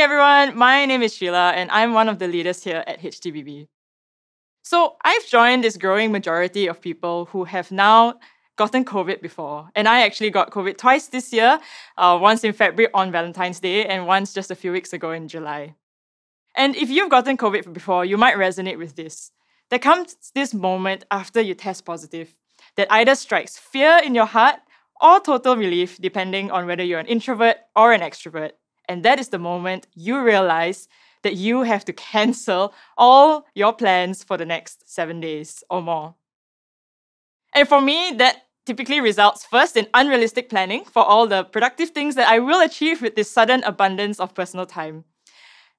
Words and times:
everyone. 0.00 0.56
My 0.56 0.86
name 0.86 1.02
is 1.02 1.14
Sheila, 1.14 1.50
and 1.50 1.70
I'm 1.70 1.92
one 1.92 2.08
of 2.08 2.18
the 2.18 2.26
leaders 2.26 2.64
here 2.64 2.82
at 2.86 3.00
HTBB. 3.00 3.68
So, 4.62 4.96
I've 5.04 5.26
joined 5.26 5.62
this 5.62 5.76
growing 5.76 6.10
majority 6.10 6.68
of 6.68 6.80
people 6.80 7.26
who 7.26 7.44
have 7.44 7.70
now 7.70 8.14
gotten 8.56 8.82
COVID 8.82 9.20
before. 9.20 9.68
And 9.74 9.86
I 9.86 10.00
actually 10.00 10.30
got 10.30 10.52
COVID 10.52 10.78
twice 10.78 11.08
this 11.08 11.34
year 11.34 11.60
uh, 11.98 12.18
once 12.20 12.44
in 12.44 12.54
February 12.54 12.90
on 12.94 13.12
Valentine's 13.12 13.60
Day, 13.60 13.84
and 13.84 14.06
once 14.06 14.32
just 14.32 14.50
a 14.50 14.54
few 14.54 14.72
weeks 14.72 14.94
ago 14.94 15.10
in 15.10 15.28
July. 15.28 15.74
And 16.56 16.74
if 16.76 16.88
you've 16.88 17.10
gotten 17.10 17.36
COVID 17.36 17.70
before, 17.74 18.06
you 18.06 18.16
might 18.16 18.36
resonate 18.36 18.78
with 18.78 18.96
this. 18.96 19.32
There 19.68 19.78
comes 19.78 20.16
this 20.34 20.54
moment 20.54 21.04
after 21.10 21.42
you 21.42 21.54
test 21.54 21.84
positive 21.84 22.34
that 22.76 22.90
either 22.90 23.14
strikes 23.14 23.58
fear 23.58 24.00
in 24.02 24.14
your 24.14 24.26
heart 24.26 24.60
or 25.02 25.20
total 25.20 25.56
relief, 25.56 25.98
depending 26.00 26.50
on 26.50 26.66
whether 26.66 26.82
you're 26.82 27.00
an 27.00 27.06
introvert 27.06 27.56
or 27.76 27.92
an 27.92 28.00
extrovert. 28.00 28.52
And 28.90 29.04
that 29.04 29.20
is 29.20 29.28
the 29.28 29.38
moment 29.38 29.86
you 29.94 30.20
realize 30.20 30.88
that 31.22 31.36
you 31.36 31.62
have 31.62 31.84
to 31.84 31.92
cancel 31.92 32.74
all 32.98 33.46
your 33.54 33.72
plans 33.72 34.24
for 34.24 34.36
the 34.36 34.44
next 34.44 34.90
seven 34.92 35.20
days 35.20 35.62
or 35.70 35.80
more. 35.80 36.16
And 37.54 37.68
for 37.68 37.80
me, 37.80 38.10
that 38.16 38.48
typically 38.66 39.00
results 39.00 39.44
first 39.44 39.76
in 39.76 39.86
unrealistic 39.94 40.48
planning 40.48 40.84
for 40.84 41.04
all 41.04 41.28
the 41.28 41.44
productive 41.44 41.90
things 41.90 42.16
that 42.16 42.28
I 42.28 42.40
will 42.40 42.60
achieve 42.60 43.00
with 43.00 43.14
this 43.14 43.30
sudden 43.30 43.62
abundance 43.62 44.18
of 44.18 44.34
personal 44.34 44.66
time. 44.66 45.04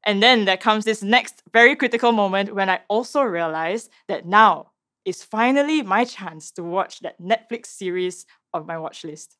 And 0.05 0.23
then 0.23 0.45
there 0.45 0.55
comes 0.55 0.85
this 0.85 1.03
next 1.03 1.43
very 1.51 1.75
critical 1.75 2.13
moment 2.13 2.55
when 2.55 2.69
I 2.69 2.79
also 2.87 3.23
realize 3.23 3.89
that 4.07 4.25
now 4.25 4.71
is 5.03 5.21
finally 5.21 5.81
my 5.81 6.05
chance 6.05 6.49
to 6.51 6.63
watch 6.63 7.01
that 7.01 7.21
Netflix 7.21 7.65
series 7.65 8.25
on 8.53 8.65
my 8.65 8.77
watch 8.77 9.03
list. 9.03 9.35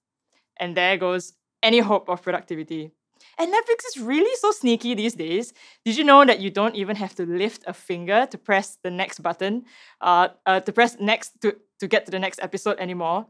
And 0.59 0.75
there 0.75 0.97
goes 0.97 1.31
any 1.63 1.80
hope 1.80 2.09
of 2.09 2.22
productivity. 2.22 2.91
And 3.38 3.52
Netflix 3.52 3.86
is 3.88 4.02
really 4.02 4.36
so 4.39 4.52
sneaky 4.52 4.94
these 4.94 5.14
days. 5.14 5.53
Did 5.86 5.97
you 5.97 6.03
know 6.03 6.25
that 6.25 6.39
you 6.39 6.50
don't 6.50 6.75
even 6.75 6.95
have 6.95 7.16
to 7.16 7.25
lift 7.25 7.63
a 7.67 7.73
finger 7.73 8.28
to 8.30 8.38
press 8.38 8.78
the 8.83 8.91
next 8.91 9.22
button, 9.22 9.66
uh, 10.02 10.30
uh, 10.45 10.59
to 10.61 10.72
press 10.72 10.97
next 11.00 11.41
to, 11.41 11.55
to 11.80 11.88
get 11.88 12.05
to 12.05 12.11
the 12.11 12.19
next 12.19 12.39
episode 12.41 12.80
anymore? 12.80 13.28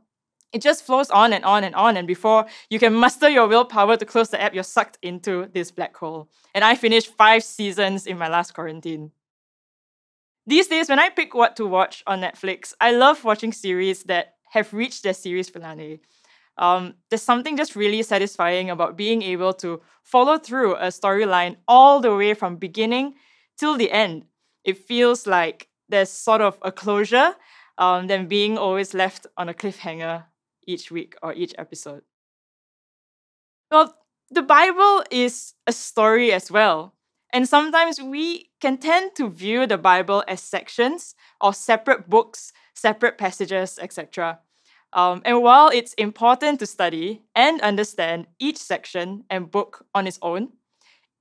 It 0.51 0.61
just 0.61 0.85
flows 0.85 1.09
on 1.09 1.31
and 1.31 1.45
on 1.45 1.63
and 1.63 1.75
on. 1.75 1.95
And 1.95 2.07
before 2.07 2.45
you 2.69 2.77
can 2.77 2.93
muster 2.93 3.29
your 3.29 3.47
willpower 3.47 3.95
to 3.97 4.05
close 4.05 4.29
the 4.29 4.41
app, 4.41 4.53
you're 4.53 4.63
sucked 4.63 4.97
into 5.01 5.49
this 5.53 5.71
black 5.71 5.95
hole. 5.95 6.29
And 6.53 6.63
I 6.63 6.75
finished 6.75 7.15
five 7.15 7.43
seasons 7.43 8.05
in 8.05 8.17
my 8.17 8.27
last 8.27 8.53
quarantine. 8.53 9.11
These 10.47 10.67
days, 10.67 10.89
when 10.89 10.99
I 10.99 11.09
pick 11.09 11.33
what 11.33 11.55
to 11.57 11.65
watch 11.65 12.03
on 12.07 12.19
Netflix, 12.19 12.73
I 12.81 12.91
love 12.91 13.23
watching 13.23 13.53
series 13.53 14.03
that 14.03 14.33
have 14.49 14.73
reached 14.73 15.03
their 15.03 15.13
series 15.13 15.49
finale. 15.49 16.01
Um, 16.57 16.95
there's 17.09 17.21
something 17.21 17.57
just 17.57 17.75
really 17.75 18.03
satisfying 18.03 18.69
about 18.69 18.97
being 18.97 19.21
able 19.21 19.53
to 19.55 19.81
follow 20.03 20.37
through 20.37 20.75
a 20.75 20.87
storyline 20.87 21.57
all 21.67 21.99
the 21.99 22.15
way 22.15 22.33
from 22.33 22.57
beginning 22.57 23.15
till 23.57 23.77
the 23.77 23.91
end. 23.91 24.25
It 24.63 24.77
feels 24.77 25.25
like 25.25 25.69
there's 25.89 26.09
sort 26.09 26.41
of 26.41 26.57
a 26.61 26.71
closure 26.71 27.35
um, 27.77 28.07
than 28.07 28.27
being 28.27 28.57
always 28.57 28.93
left 28.93 29.25
on 29.37 29.49
a 29.49 29.53
cliffhanger 29.53 30.25
each 30.67 30.91
week 30.91 31.15
or 31.23 31.33
each 31.33 31.53
episode. 31.57 32.03
Well, 33.71 33.95
the 34.29 34.41
Bible 34.41 35.03
is 35.09 35.53
a 35.67 35.71
story 35.71 36.31
as 36.31 36.51
well. 36.51 36.95
And 37.33 37.47
sometimes 37.47 38.01
we 38.01 38.51
can 38.59 38.77
tend 38.77 39.15
to 39.15 39.29
view 39.29 39.65
the 39.65 39.77
Bible 39.77 40.23
as 40.27 40.41
sections 40.41 41.15
or 41.39 41.53
separate 41.53 42.09
books, 42.09 42.51
separate 42.73 43.17
passages, 43.17 43.79
etc. 43.81 44.39
Um, 44.93 45.21
and 45.23 45.41
while 45.41 45.69
it's 45.69 45.93
important 45.93 46.59
to 46.59 46.65
study 46.65 47.21
and 47.33 47.61
understand 47.61 48.27
each 48.39 48.57
section 48.57 49.23
and 49.29 49.49
book 49.49 49.85
on 49.95 50.05
its 50.05 50.19
own, 50.21 50.49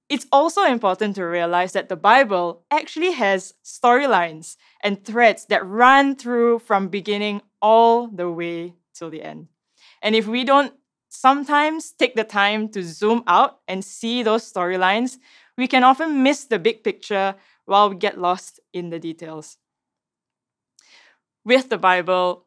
it's 0.09 0.27
also 0.33 0.65
important 0.65 1.15
to 1.15 1.25
realize 1.25 1.73
that 1.73 1.89
the 1.89 1.97
Bible 1.97 2.65
actually 2.71 3.13
has 3.13 3.55
storylines 3.65 4.57
and 4.83 5.05
threads 5.05 5.47
that 5.47 5.65
run 5.65 6.17
through 6.17 6.59
from 6.59 6.89
beginning 6.89 7.43
all 7.63 8.09
the 8.09 8.29
way 8.29 8.75
till 8.93 9.09
the 9.09 9.23
end. 9.23 9.47
And 10.03 10.17
if 10.17 10.27
we 10.27 10.43
don't 10.43 10.73
sometimes 11.09 11.93
take 11.93 12.17
the 12.17 12.25
time 12.25 12.69
to 12.71 12.83
zoom 12.83 13.23
out 13.29 13.61
and 13.69 13.85
see 13.85 14.25
those 14.25 14.51
storylines, 14.53 15.19
we 15.57 15.69
can 15.69 15.85
often 15.85 16.25
miss 16.25 16.45
the 16.45 16.59
big 16.59 16.83
picture 16.83 17.37
while 17.67 17.89
we 17.89 17.97
get 17.97 18.19
lost 18.19 18.59
in 18.73 18.91
the 18.91 18.99
details. 18.99 19.59
With 21.45 21.69
the 21.69 21.79
Bible, 21.79 22.47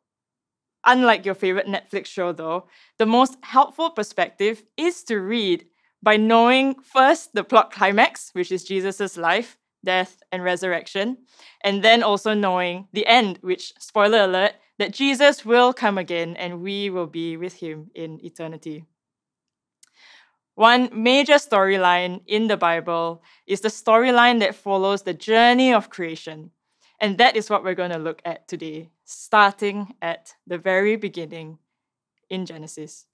unlike 0.86 1.26
your 1.26 1.36
favorite 1.36 1.68
Netflix 1.68 2.08
show, 2.08 2.32
though, 2.32 2.68
the 2.98 3.06
most 3.06 3.38
helpful 3.42 3.90
perspective 3.90 4.64
is 4.78 5.04
to 5.06 5.20
read 5.20 5.66
by 6.02 6.18
knowing 6.18 6.76
first 6.82 7.34
the 7.34 7.44
plot 7.44 7.72
climax, 7.72 8.30
which 8.34 8.52
is 8.52 8.64
Jesus' 8.64 9.18
life, 9.18 9.58
death, 9.86 10.22
and 10.32 10.44
resurrection, 10.44 11.18
and 11.64 11.84
then 11.84 12.04
also 12.04 12.34
knowing 12.34 12.88
the 12.94 13.06
end, 13.08 13.40
which, 13.42 13.74
spoiler 13.80 14.24
alert, 14.24 14.54
that 14.80 14.92
Jesus 14.94 15.46
will 15.46 15.74
come 15.74 15.98
again 15.98 16.36
and 16.36 16.62
we 16.62 16.90
will 16.90 17.08
be 17.08 17.38
with 17.38 17.54
him 17.54 17.92
in 17.96 18.24
eternity. 18.26 18.86
One 20.56 20.90
major 20.94 21.36
storyline 21.36 22.22
in 22.28 22.48
the 22.48 22.58
Bible 22.58 23.24
is 23.48 23.62
the 23.62 23.70
storyline 23.70 24.40
that 24.40 24.56
follows 24.56 25.02
the 25.02 25.14
journey 25.14 25.74
of 25.74 25.90
creation. 25.90 26.52
And 27.00 27.18
that 27.18 27.36
is 27.36 27.50
what 27.50 27.64
we're 27.64 27.74
going 27.74 27.92
to 27.92 27.98
look 27.98 28.22
at 28.24 28.48
today, 28.48 28.90
starting 29.06 29.96
at 30.02 30.36
the 30.48 30.58
very 30.58 30.96
beginning 30.96 31.60
in 32.30 32.46
Genesis. 32.46 33.06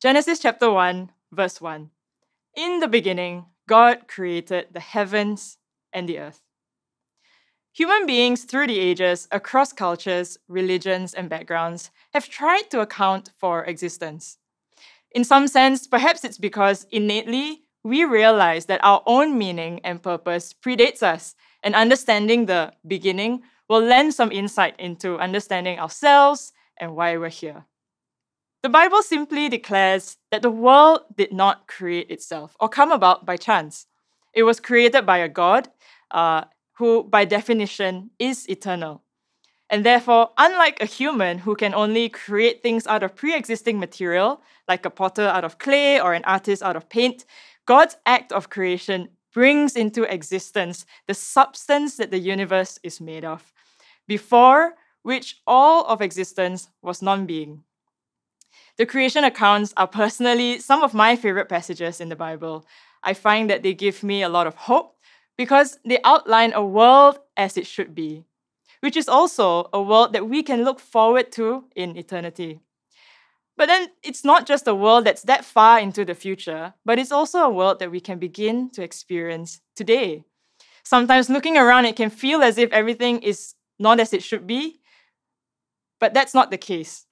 Genesis 0.00 0.38
chapter 0.38 0.70
1, 0.70 1.10
verse 1.32 1.60
1. 1.60 1.90
In 2.56 2.80
the 2.80 2.88
beginning, 2.88 3.46
God 3.66 4.06
created 4.06 4.68
the 4.72 4.80
heavens 4.80 5.58
and 5.92 6.08
the 6.08 6.18
earth. 6.18 6.40
Human 7.72 8.06
beings 8.06 8.44
through 8.44 8.68
the 8.68 8.78
ages, 8.78 9.26
across 9.32 9.72
cultures, 9.72 10.38
religions, 10.46 11.12
and 11.12 11.28
backgrounds, 11.28 11.90
have 12.12 12.28
tried 12.28 12.70
to 12.70 12.80
account 12.80 13.32
for 13.36 13.64
existence. 13.64 14.38
In 15.10 15.24
some 15.24 15.48
sense, 15.48 15.86
perhaps 15.86 16.24
it's 16.24 16.38
because 16.38 16.86
innately 16.92 17.62
we 17.82 18.04
realize 18.04 18.66
that 18.66 18.84
our 18.84 19.02
own 19.06 19.36
meaning 19.36 19.80
and 19.82 20.02
purpose 20.02 20.54
predates 20.54 21.02
us 21.02 21.34
and 21.62 21.74
understanding 21.74 22.46
the 22.46 22.72
beginning 22.86 23.42
will 23.68 23.80
lend 23.80 24.14
some 24.14 24.32
insight 24.32 24.78
into 24.78 25.18
understanding 25.18 25.78
ourselves 25.78 26.52
and 26.78 26.94
why 26.94 27.16
we're 27.16 27.28
here. 27.28 27.64
The 28.62 28.68
Bible 28.68 29.02
simply 29.02 29.48
declares 29.48 30.16
that 30.30 30.42
the 30.42 30.50
world 30.50 31.00
did 31.14 31.32
not 31.32 31.66
create 31.66 32.10
itself 32.10 32.56
or 32.58 32.68
come 32.68 32.92
about 32.92 33.26
by 33.26 33.36
chance. 33.36 33.86
It 34.32 34.44
was 34.44 34.58
created 34.58 35.04
by 35.04 35.18
a 35.18 35.28
God 35.28 35.68
uh, 36.10 36.44
who, 36.78 37.04
by 37.04 37.24
definition, 37.24 38.10
is 38.18 38.48
eternal. 38.48 39.02
And 39.70 39.84
therefore, 39.84 40.30
unlike 40.38 40.80
a 40.80 40.86
human 40.86 41.38
who 41.38 41.56
can 41.56 41.74
only 41.74 42.08
create 42.08 42.62
things 42.62 42.86
out 42.86 43.02
of 43.02 43.14
pre 43.14 43.34
existing 43.34 43.78
material, 43.78 44.42
like 44.68 44.84
a 44.84 44.90
potter 44.90 45.26
out 45.26 45.44
of 45.44 45.58
clay 45.58 46.00
or 46.00 46.14
an 46.14 46.24
artist 46.24 46.62
out 46.62 46.76
of 46.76 46.88
paint, 46.88 47.24
God's 47.66 47.96
act 48.06 48.32
of 48.32 48.50
creation 48.50 49.08
brings 49.34 49.76
into 49.76 50.04
existence 50.04 50.86
the 51.06 51.12
substance 51.12 51.96
that 51.96 52.10
the 52.10 52.18
universe 52.18 52.78
is 52.82 53.00
made 53.00 53.24
of, 53.24 53.52
before 54.08 54.74
which 55.02 55.42
all 55.46 55.84
of 55.84 56.00
existence 56.00 56.70
was 56.80 57.02
non 57.02 57.26
being. 57.26 57.62
The 58.78 58.86
creation 58.86 59.22
accounts 59.22 59.74
are 59.76 59.86
personally 59.86 60.58
some 60.58 60.82
of 60.82 60.94
my 60.94 61.14
favorite 61.14 61.48
passages 61.48 62.00
in 62.00 62.08
the 62.08 62.16
Bible. 62.16 62.64
I 63.02 63.12
find 63.12 63.50
that 63.50 63.62
they 63.62 63.74
give 63.74 64.02
me 64.02 64.22
a 64.22 64.28
lot 64.28 64.46
of 64.46 64.54
hope 64.54 64.96
because 65.36 65.78
they 65.84 65.98
outline 66.04 66.52
a 66.54 66.64
world 66.64 67.18
as 67.36 67.56
it 67.56 67.66
should 67.66 67.94
be, 67.94 68.24
which 68.80 68.96
is 68.96 69.08
also 69.08 69.68
a 69.72 69.82
world 69.82 70.12
that 70.14 70.28
we 70.28 70.42
can 70.42 70.64
look 70.64 70.80
forward 70.80 71.30
to 71.32 71.64
in 71.76 71.96
eternity. 71.96 72.60
But 73.56 73.66
then 73.66 73.88
it's 74.02 74.24
not 74.24 74.46
just 74.46 74.66
a 74.66 74.74
world 74.74 75.04
that's 75.04 75.22
that 75.22 75.44
far 75.44 75.78
into 75.78 76.04
the 76.04 76.14
future, 76.14 76.74
but 76.84 76.98
it's 76.98 77.12
also 77.12 77.38
a 77.40 77.50
world 77.50 77.78
that 77.78 77.90
we 77.90 78.00
can 78.00 78.18
begin 78.18 78.70
to 78.70 78.82
experience 78.82 79.60
today. 79.76 80.24
Sometimes 80.82 81.30
looking 81.30 81.56
around, 81.56 81.86
it 81.86 81.96
can 81.96 82.10
feel 82.10 82.42
as 82.42 82.58
if 82.58 82.72
everything 82.72 83.22
is 83.22 83.54
not 83.78 84.00
as 84.00 84.12
it 84.12 84.22
should 84.22 84.46
be, 84.46 84.80
but 86.00 86.14
that's 86.14 86.34
not 86.34 86.50
the 86.50 86.58
case. 86.58 87.06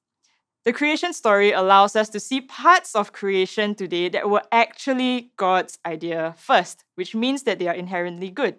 The 0.65 0.73
creation 0.73 1.13
story 1.13 1.53
allows 1.53 1.97
us 1.97 2.09
to 2.11 2.21
see 2.21 2.41
parts 2.41 2.95
of 2.95 3.13
creation 3.13 3.75
today 3.75 4.09
that 4.11 4.31
were 4.31 4.43
actually 4.53 5.33
God's 5.37 5.79
idea 5.87 6.35
first, 6.37 6.85
which 6.95 7.15
means 7.15 7.45
that 7.45 7.59
they 7.59 7.67
are 7.67 7.75
inherently 7.75 8.31
good. 8.31 8.57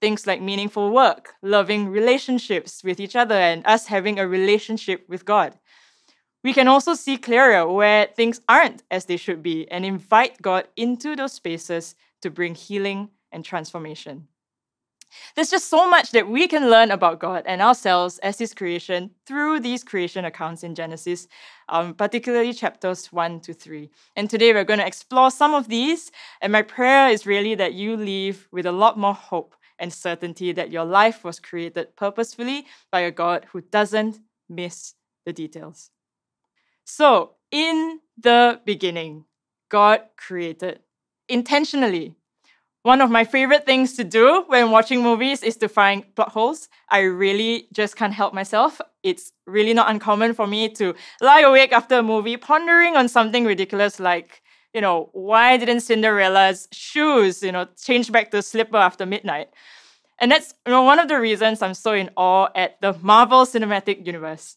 Things 0.00 0.26
like 0.26 0.42
meaningful 0.42 0.90
work, 0.90 1.34
loving 1.42 1.88
relationships 1.88 2.82
with 2.82 2.98
each 2.98 3.14
other, 3.14 3.36
and 3.36 3.64
us 3.66 3.86
having 3.86 4.18
a 4.18 4.26
relationship 4.26 5.04
with 5.08 5.24
God 5.24 5.58
we 6.46 6.52
can 6.52 6.68
also 6.68 6.94
see 6.94 7.16
clearer 7.16 7.66
where 7.66 8.06
things 8.06 8.40
aren't 8.48 8.84
as 8.88 9.06
they 9.06 9.16
should 9.16 9.42
be 9.42 9.68
and 9.68 9.84
invite 9.84 10.40
God 10.40 10.68
into 10.76 11.16
those 11.16 11.32
spaces 11.32 11.96
to 12.22 12.30
bring 12.30 12.54
healing 12.54 13.08
and 13.32 13.44
transformation. 13.44 14.28
There's 15.34 15.50
just 15.50 15.68
so 15.68 15.90
much 15.90 16.12
that 16.12 16.28
we 16.28 16.46
can 16.46 16.70
learn 16.70 16.92
about 16.92 17.18
God 17.18 17.42
and 17.46 17.60
ourselves 17.60 18.18
as 18.20 18.38
His 18.38 18.54
creation 18.54 19.10
through 19.26 19.58
these 19.58 19.82
creation 19.82 20.24
accounts 20.24 20.62
in 20.62 20.76
Genesis, 20.76 21.26
um, 21.68 21.94
particularly 21.94 22.52
chapters 22.52 23.12
1 23.12 23.40
to 23.40 23.52
3. 23.52 23.90
And 24.14 24.30
today 24.30 24.52
we're 24.52 24.62
going 24.62 24.78
to 24.78 24.86
explore 24.86 25.32
some 25.32 25.52
of 25.52 25.66
these. 25.66 26.12
And 26.40 26.52
my 26.52 26.62
prayer 26.62 27.08
is 27.08 27.26
really 27.26 27.56
that 27.56 27.74
you 27.74 27.96
leave 27.96 28.46
with 28.52 28.66
a 28.66 28.72
lot 28.72 28.96
more 28.96 29.14
hope 29.14 29.56
and 29.80 29.92
certainty 29.92 30.52
that 30.52 30.70
your 30.70 30.84
life 30.84 31.24
was 31.24 31.40
created 31.40 31.96
purposefully 31.96 32.66
by 32.92 33.00
a 33.00 33.10
God 33.10 33.46
who 33.50 33.62
doesn't 33.62 34.20
miss 34.48 34.94
the 35.24 35.32
details. 35.32 35.90
So, 36.86 37.32
in 37.50 38.00
the 38.16 38.60
beginning, 38.64 39.24
God 39.68 40.02
created 40.16 40.80
intentionally 41.28 42.14
one 42.84 43.00
of 43.00 43.10
my 43.10 43.24
favorite 43.24 43.66
things 43.66 43.94
to 43.94 44.04
do 44.04 44.44
when 44.46 44.70
watching 44.70 45.02
movies 45.02 45.42
is 45.42 45.56
to 45.56 45.68
find 45.68 46.04
plot 46.14 46.28
holes. 46.30 46.68
I 46.88 47.00
really 47.00 47.66
just 47.72 47.96
can't 47.96 48.12
help 48.12 48.32
myself. 48.32 48.80
It's 49.02 49.32
really 49.48 49.74
not 49.74 49.90
uncommon 49.90 50.34
for 50.34 50.46
me 50.46 50.68
to 50.74 50.94
lie 51.20 51.40
awake 51.40 51.72
after 51.72 51.98
a 51.98 52.02
movie 52.04 52.36
pondering 52.36 52.94
on 52.94 53.08
something 53.08 53.44
ridiculous 53.44 53.98
like, 53.98 54.40
you 54.72 54.80
know, 54.80 55.10
why 55.12 55.56
didn't 55.56 55.80
Cinderella's 55.80 56.68
shoes, 56.70 57.42
you 57.42 57.50
know, 57.50 57.66
change 57.82 58.12
back 58.12 58.30
to 58.30 58.40
slipper 58.40 58.76
after 58.76 59.04
midnight? 59.04 59.48
And 60.20 60.30
that's 60.30 60.54
you 60.64 60.70
know, 60.70 60.82
one 60.82 61.00
of 61.00 61.08
the 61.08 61.18
reasons 61.18 61.62
I'm 61.62 61.74
so 61.74 61.92
in 61.92 62.10
awe 62.16 62.46
at 62.54 62.80
the 62.80 62.96
Marvel 63.02 63.44
Cinematic 63.44 64.06
Universe. 64.06 64.56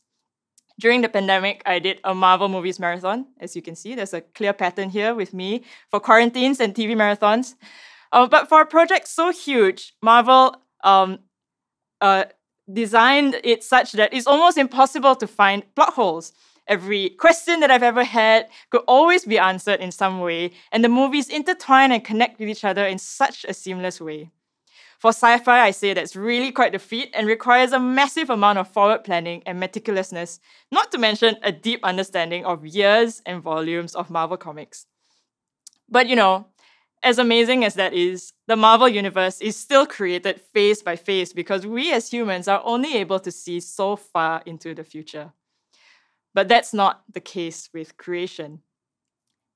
During 0.79 1.01
the 1.01 1.09
pandemic, 1.09 1.61
I 1.65 1.79
did 1.79 1.99
a 2.05 2.15
Marvel 2.15 2.47
movies 2.47 2.79
marathon. 2.79 3.25
As 3.41 3.53
you 3.53 3.61
can 3.61 3.75
see, 3.75 3.95
there's 3.95 4.13
a 4.13 4.21
clear 4.21 4.53
pattern 4.53 4.89
here 4.89 5.13
with 5.13 5.33
me 5.33 5.63
for 5.91 5.99
quarantines 5.99 6.61
and 6.61 6.73
TV 6.73 6.95
marathons. 6.95 7.55
Uh, 8.13 8.27
but 8.27 8.47
for 8.47 8.61
a 8.61 8.65
project 8.65 9.09
so 9.09 9.29
huge, 9.31 9.93
Marvel 10.01 10.55
um, 10.85 11.19
uh, 11.99 12.23
designed 12.71 13.41
it 13.43 13.61
such 13.61 13.91
that 13.91 14.13
it's 14.13 14.25
almost 14.25 14.57
impossible 14.57 15.15
to 15.17 15.27
find 15.27 15.63
plot 15.75 15.93
holes. 15.93 16.31
Every 16.65 17.09
question 17.09 17.59
that 17.59 17.71
I've 17.71 17.83
ever 17.83 18.05
had 18.05 18.47
could 18.69 18.83
always 18.87 19.25
be 19.25 19.37
answered 19.37 19.81
in 19.81 19.91
some 19.91 20.21
way, 20.21 20.51
and 20.71 20.83
the 20.83 20.89
movies 20.89 21.27
intertwine 21.27 21.91
and 21.91 22.05
connect 22.05 22.39
with 22.39 22.47
each 22.47 22.63
other 22.63 22.85
in 22.85 22.99
such 22.99 23.45
a 23.49 23.53
seamless 23.53 23.99
way. 23.99 24.31
For 25.00 25.10
sci 25.10 25.38
fi, 25.40 25.62
I 25.62 25.72
say 25.72 25.94
that's 25.94 26.18
really 26.18 26.51
quite 26.51 26.74
the 26.74 26.80
feat 26.80 27.10
and 27.13 27.25
requires 27.25 27.72
a 27.72 27.80
massive 27.80 28.30
amount 28.30 28.60
of 28.60 28.68
forward 28.68 29.06
planning 29.06 29.42
and 29.46 29.57
meticulousness, 29.57 30.40
not 30.74 30.92
to 30.92 30.98
mention 30.98 31.38
a 31.42 31.54
deep 31.54 31.80
understanding 31.86 32.44
of 32.44 32.66
years 32.66 33.22
and 33.25 33.42
volumes 33.42 33.96
of 33.96 34.10
Marvel 34.10 34.36
comics. 34.36 34.88
But 35.88 36.07
you 36.10 36.18
know, 36.18 36.48
as 37.01 37.18
amazing 37.18 37.63
as 37.63 37.75
that 37.75 37.94
is, 37.94 38.34
the 38.48 38.57
Marvel 38.57 38.90
Universe 38.90 39.40
is 39.40 39.56
still 39.56 39.86
created 39.86 40.42
phase 40.54 40.84
by 40.84 40.98
phase 40.98 41.31
because 41.31 41.66
we 41.66 41.94
as 41.94 42.12
humans 42.12 42.50
are 42.50 42.62
only 42.66 42.98
able 42.98 43.22
to 43.22 43.31
see 43.31 43.62
so 43.62 43.96
far 43.96 44.44
into 44.46 44.75
the 44.75 44.84
future. 44.84 45.31
But 46.34 46.50
that's 46.50 46.74
not 46.74 47.04
the 47.12 47.22
case 47.22 47.69
with 47.74 47.96
creation. 47.96 48.63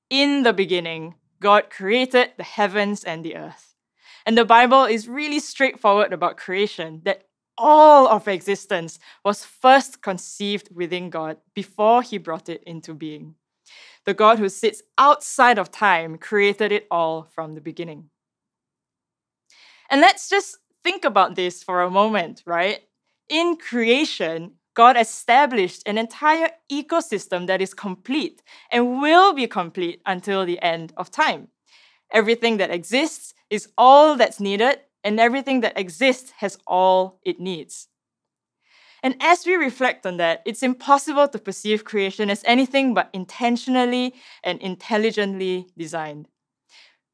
In 0.08 0.42
the 0.42 0.54
beginning, 0.54 1.16
God 1.38 1.68
created 1.68 2.30
the 2.38 2.44
heavens 2.44 3.04
and 3.04 3.22
the 3.22 3.36
earth. 3.36 3.73
And 4.26 4.38
the 4.38 4.44
Bible 4.44 4.84
is 4.84 5.08
really 5.08 5.40
straightforward 5.40 6.12
about 6.12 6.36
creation 6.36 7.02
that 7.04 7.24
all 7.56 8.08
of 8.08 8.26
existence 8.26 8.98
was 9.24 9.44
first 9.44 10.02
conceived 10.02 10.68
within 10.74 11.10
God 11.10 11.36
before 11.54 12.02
he 12.02 12.18
brought 12.18 12.48
it 12.48 12.62
into 12.64 12.94
being 12.94 13.36
the 14.04 14.14
God 14.14 14.38
who 14.38 14.48
sits 14.48 14.82
outside 14.98 15.58
of 15.58 15.70
time, 15.70 16.18
created 16.18 16.72
it 16.72 16.86
all 16.90 17.24
from 17.34 17.54
the 17.54 17.60
beginning. 17.60 18.10
And 19.90 20.00
let's 20.00 20.28
just 20.28 20.58
think 20.82 21.04
about 21.04 21.34
this 21.34 21.62
for 21.62 21.82
a 21.82 21.90
moment, 21.90 22.42
right? 22.46 22.80
In 23.28 23.56
creation, 23.56 24.52
God 24.74 24.96
established 24.96 25.82
an 25.86 25.98
entire 25.98 26.50
ecosystem 26.70 27.46
that 27.46 27.62
is 27.62 27.74
complete 27.74 28.42
and 28.70 29.00
will 29.00 29.32
be 29.32 29.46
complete 29.46 30.02
until 30.04 30.44
the 30.44 30.60
end 30.60 30.92
of 30.96 31.10
time. 31.10 31.48
Everything 32.14 32.56
that 32.56 32.70
exists 32.70 33.34
is 33.50 33.68
all 33.76 34.16
that's 34.16 34.40
needed, 34.40 34.78
and 35.02 35.20
everything 35.20 35.60
that 35.60 35.78
exists 35.78 36.30
has 36.38 36.56
all 36.66 37.20
it 37.26 37.38
needs. 37.38 37.88
And 39.02 39.16
as 39.20 39.44
we 39.44 39.54
reflect 39.56 40.06
on 40.06 40.16
that, 40.16 40.40
it's 40.46 40.62
impossible 40.62 41.28
to 41.28 41.38
perceive 41.38 41.84
creation 41.84 42.30
as 42.30 42.42
anything 42.46 42.94
but 42.94 43.10
intentionally 43.12 44.14
and 44.42 44.62
intelligently 44.62 45.66
designed. 45.76 46.28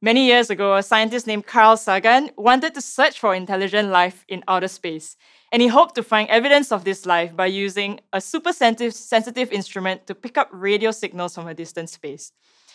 Many 0.02 0.26
years 0.26 0.50
ago, 0.50 0.76
a 0.76 0.82
scientist 0.82 1.26
named 1.26 1.46
Carl 1.46 1.76
Sagan 1.76 2.30
wanted 2.36 2.74
to 2.74 2.80
search 2.80 3.18
for 3.18 3.34
intelligent 3.34 3.88
life 3.88 4.24
in 4.28 4.44
outer 4.46 4.68
space, 4.68 5.16
and 5.50 5.60
he 5.60 5.68
hoped 5.68 5.96
to 5.96 6.02
find 6.02 6.28
evidence 6.28 6.70
of 6.70 6.84
this 6.84 7.06
life 7.06 7.34
by 7.34 7.46
using 7.46 8.00
a 8.12 8.20
super 8.20 8.52
sensitive 8.52 9.52
instrument 9.52 10.06
to 10.06 10.14
pick 10.14 10.38
up 10.38 10.48
radio 10.52 10.90
signals 10.92 11.34
from 11.34 11.48
a 11.48 11.54
distant 11.54 11.90
space. 11.90 12.32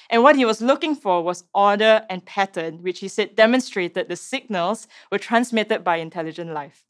And 0.10 0.24
what 0.24 0.36
he 0.36 0.46
was 0.46 0.62
looking 0.62 0.96
for 0.96 1.24
was 1.24 1.46
order 1.54 2.06
and 2.10 2.25
pattern, 2.25 2.84
which 2.84 3.00
he 3.00 3.07
said 3.07 3.36
demonstrated 3.36 4.07
the 4.07 4.16
signals 4.16 4.88
were 5.12 5.18
transmitted 5.18 5.84
by 5.84 5.98
intelligent 5.98 6.52
life. 6.54 6.86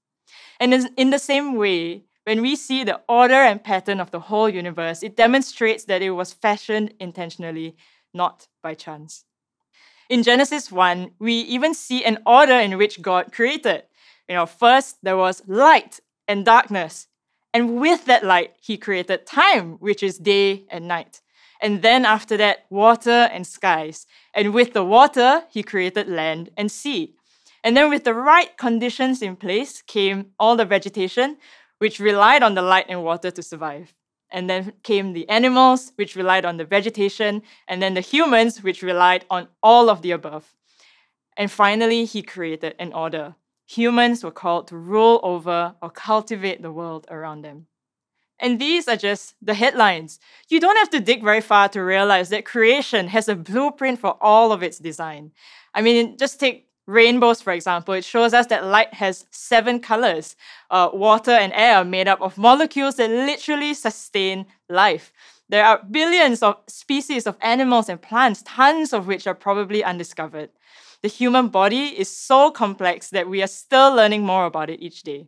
And 0.59 0.89
in 0.97 1.09
the 1.09 1.19
same 1.19 1.55
way, 1.55 2.03
when 2.25 2.41
we 2.41 2.55
see 2.55 2.83
the 2.83 3.01
order 3.07 3.35
and 3.35 3.63
pattern 3.63 3.99
of 3.99 4.11
the 4.11 4.19
whole 4.19 4.49
universe, 4.49 5.03
it 5.03 5.15
demonstrates 5.15 5.85
that 5.85 6.01
it 6.01 6.11
was 6.11 6.33
fashioned 6.33 6.93
intentionally, 6.99 7.77
not 8.13 8.47
by 8.63 8.73
chance. 8.73 9.25
In 10.09 10.23
Genesis 10.23 10.71
1, 10.71 11.11
we 11.19 11.33
even 11.33 11.73
see 11.73 12.03
an 12.03 12.19
order 12.25 12.53
in 12.53 12.77
which 12.77 13.01
God 13.01 13.31
created. 13.31 13.83
You 14.27 14.35
know, 14.35 14.45
first 14.45 14.97
there 15.03 15.17
was 15.17 15.43
light 15.47 15.99
and 16.27 16.43
darkness. 16.43 17.07
And 17.53 17.79
with 17.79 18.05
that 18.05 18.23
light, 18.23 18.55
he 18.61 18.77
created 18.77 19.25
time, 19.25 19.77
which 19.79 20.03
is 20.03 20.17
day 20.17 20.65
and 20.69 20.87
night. 20.87 21.21
And 21.65 21.81
then 21.81 22.05
after 22.05 22.37
that, 22.37 22.65
water 22.69 23.27
and 23.33 23.47
skies. 23.47 24.05
And 24.35 24.53
with 24.53 24.73
the 24.73 24.85
water, 24.85 25.45
he 25.49 25.63
created 25.63 26.07
land 26.07 26.51
and 26.55 26.71
sea. 26.71 27.15
And 27.63 27.75
then 27.75 27.89
with 27.89 28.03
the 28.03 28.13
right 28.13 28.55
conditions 28.55 29.23
in 29.23 29.35
place 29.35 29.81
came 29.81 30.27
all 30.37 30.55
the 30.55 30.63
vegetation, 30.63 31.37
which 31.79 31.99
relied 31.99 32.43
on 32.43 32.53
the 32.53 32.61
light 32.61 32.85
and 32.87 33.03
water 33.03 33.31
to 33.31 33.41
survive. 33.41 33.95
And 34.29 34.47
then 34.47 34.73
came 34.83 35.13
the 35.13 35.27
animals, 35.27 35.91
which 35.95 36.15
relied 36.15 36.45
on 36.45 36.57
the 36.57 36.65
vegetation, 36.65 37.41
and 37.67 37.81
then 37.81 37.95
the 37.95 38.01
humans, 38.01 38.61
which 38.61 38.83
relied 38.83 39.25
on 39.31 39.47
all 39.63 39.89
of 39.89 40.03
the 40.03 40.11
above. 40.11 40.53
And 41.35 41.49
finally, 41.49 42.05
he 42.05 42.21
created 42.21 42.75
an 42.77 42.93
order. 42.93 43.33
Humans 43.65 44.23
were 44.23 44.37
called 44.43 44.67
to 44.67 44.77
rule 44.77 45.19
over 45.23 45.73
or 45.81 45.89
cultivate 45.89 46.61
the 46.61 46.71
world 46.71 47.07
around 47.09 47.41
them. 47.41 47.65
And 48.39 48.59
these 48.59 48.87
are 48.87 48.97
just 48.97 49.35
the 49.41 49.53
headlines. 49.53 50.19
You 50.49 50.59
don't 50.59 50.77
have 50.77 50.89
to 50.89 50.99
dig 50.99 51.23
very 51.23 51.41
far 51.41 51.69
to 51.69 51.81
realize 51.81 52.29
that 52.29 52.45
creation 52.45 53.07
has 53.07 53.29
a 53.29 53.35
blueprint 53.35 53.99
for 53.99 54.17
all 54.21 54.51
of 54.51 54.61
its 54.61 54.77
design. 54.77 55.31
I 55.73 55.81
mean, 55.81 56.17
just 56.17 56.39
take 56.39 56.67
rainbows, 56.87 57.41
for 57.41 57.53
example, 57.53 57.93
it 57.93 58.03
shows 58.03 58.33
us 58.33 58.47
that 58.47 58.65
light 58.65 58.93
has 58.93 59.25
seven 59.31 59.79
colors. 59.79 60.35
Uh, 60.69 60.89
water 60.93 61.31
and 61.31 61.53
air 61.53 61.77
are 61.77 61.85
made 61.85 62.07
up 62.07 62.21
of 62.21 62.37
molecules 62.37 62.95
that 62.95 63.09
literally 63.09 63.73
sustain 63.73 64.45
life. 64.69 65.11
There 65.47 65.65
are 65.65 65.83
billions 65.89 66.41
of 66.43 66.57
species 66.67 67.27
of 67.27 67.37
animals 67.41 67.89
and 67.89 68.01
plants, 68.01 68.43
tons 68.43 68.93
of 68.93 69.07
which 69.07 69.27
are 69.27 69.35
probably 69.35 69.83
undiscovered. 69.83 70.49
The 71.01 71.07
human 71.07 71.49
body 71.49 71.99
is 71.99 72.09
so 72.09 72.49
complex 72.51 73.09
that 73.11 73.29
we 73.29 73.43
are 73.43 73.47
still 73.47 73.93
learning 73.93 74.23
more 74.25 74.45
about 74.45 74.69
it 74.69 74.81
each 74.81 75.03
day. 75.03 75.27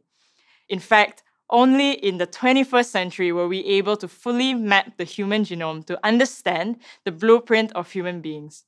In 0.70 0.80
fact, 0.80 1.24
only 1.50 1.92
in 1.92 2.18
the 2.18 2.28
21st 2.28 2.86
century 2.86 3.32
were 3.32 3.48
we 3.48 3.64
able 3.66 3.98
to 3.98 4.08
fully 4.08 4.54
map 4.54 4.98
the 4.98 5.04
human 5.04 5.44
genome 5.44 5.86
to 5.86 6.00
understand 6.06 6.78
the 7.06 7.12
blueprint 7.12 7.72
of 7.74 7.92
human 7.92 8.22
beings. 8.22 8.66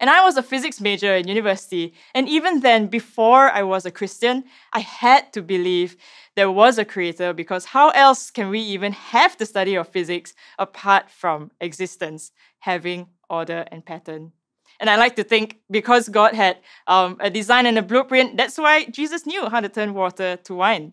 And 0.00 0.08
I 0.08 0.22
was 0.22 0.36
a 0.36 0.42
physics 0.42 0.80
major 0.80 1.14
in 1.14 1.26
university. 1.26 1.92
And 2.14 2.28
even 2.28 2.60
then, 2.60 2.86
before 2.86 3.50
I 3.50 3.62
was 3.62 3.84
a 3.84 3.90
Christian, 3.90 4.44
I 4.72 4.80
had 4.80 5.32
to 5.32 5.42
believe 5.42 5.96
there 6.36 6.50
was 6.50 6.78
a 6.78 6.84
creator 6.84 7.32
because 7.32 7.64
how 7.64 7.90
else 7.90 8.30
can 8.30 8.48
we 8.48 8.60
even 8.60 8.92
have 8.92 9.36
the 9.36 9.46
study 9.46 9.74
of 9.74 9.88
physics 9.88 10.34
apart 10.58 11.10
from 11.10 11.50
existence, 11.60 12.30
having 12.60 13.08
order 13.28 13.66
and 13.72 13.84
pattern? 13.84 14.32
And 14.78 14.88
I 14.88 14.94
like 14.94 15.16
to 15.16 15.24
think 15.24 15.58
because 15.68 16.08
God 16.08 16.34
had 16.34 16.58
um, 16.86 17.16
a 17.18 17.28
design 17.28 17.66
and 17.66 17.76
a 17.76 17.82
blueprint, 17.82 18.36
that's 18.36 18.56
why 18.56 18.84
Jesus 18.84 19.26
knew 19.26 19.48
how 19.48 19.58
to 19.58 19.68
turn 19.68 19.94
water 19.94 20.36
to 20.36 20.54
wine. 20.54 20.92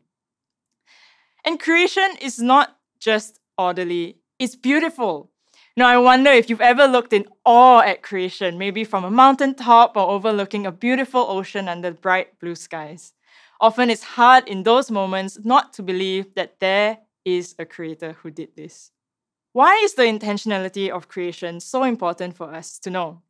And 1.46 1.60
creation 1.60 2.18
is 2.20 2.40
not 2.40 2.76
just 3.00 3.40
orderly, 3.56 4.18
it's 4.40 4.56
beautiful. 4.56 5.30
Now, 5.78 5.88
I 5.88 5.98
wonder 5.98 6.32
if 6.32 6.50
you've 6.50 6.62
ever 6.62 6.88
looked 6.88 7.14
in 7.14 7.28
awe 7.46 7.82
at 7.82 8.02
creation, 8.02 8.58
maybe 8.58 8.84
from 8.84 9.04
a 9.04 9.12
mountaintop 9.12 9.96
or 9.96 10.10
overlooking 10.10 10.66
a 10.66 10.72
beautiful 10.72 11.22
ocean 11.30 11.68
under 11.68 11.92
bright 11.92 12.40
blue 12.40 12.56
skies. 12.56 13.14
Often 13.62 13.90
it's 13.92 14.04
hard 14.04 14.48
in 14.48 14.64
those 14.64 14.90
moments 14.90 15.38
not 15.44 15.72
to 15.74 15.84
believe 15.84 16.34
that 16.36 16.60
there 16.60 17.00
is 17.24 17.56
a 17.60 17.66
creator 17.66 18.14
who 18.14 18.32
did 18.32 18.56
this. 18.56 18.92
Why 19.54 19.76
is 19.84 19.94
the 19.94 20.04
intentionality 20.04 20.90
of 20.90 21.08
creation 21.08 21.60
so 21.60 21.84
important 21.84 22.36
for 22.36 22.54
us 22.54 22.80
to 22.80 22.90
know? 22.90 23.22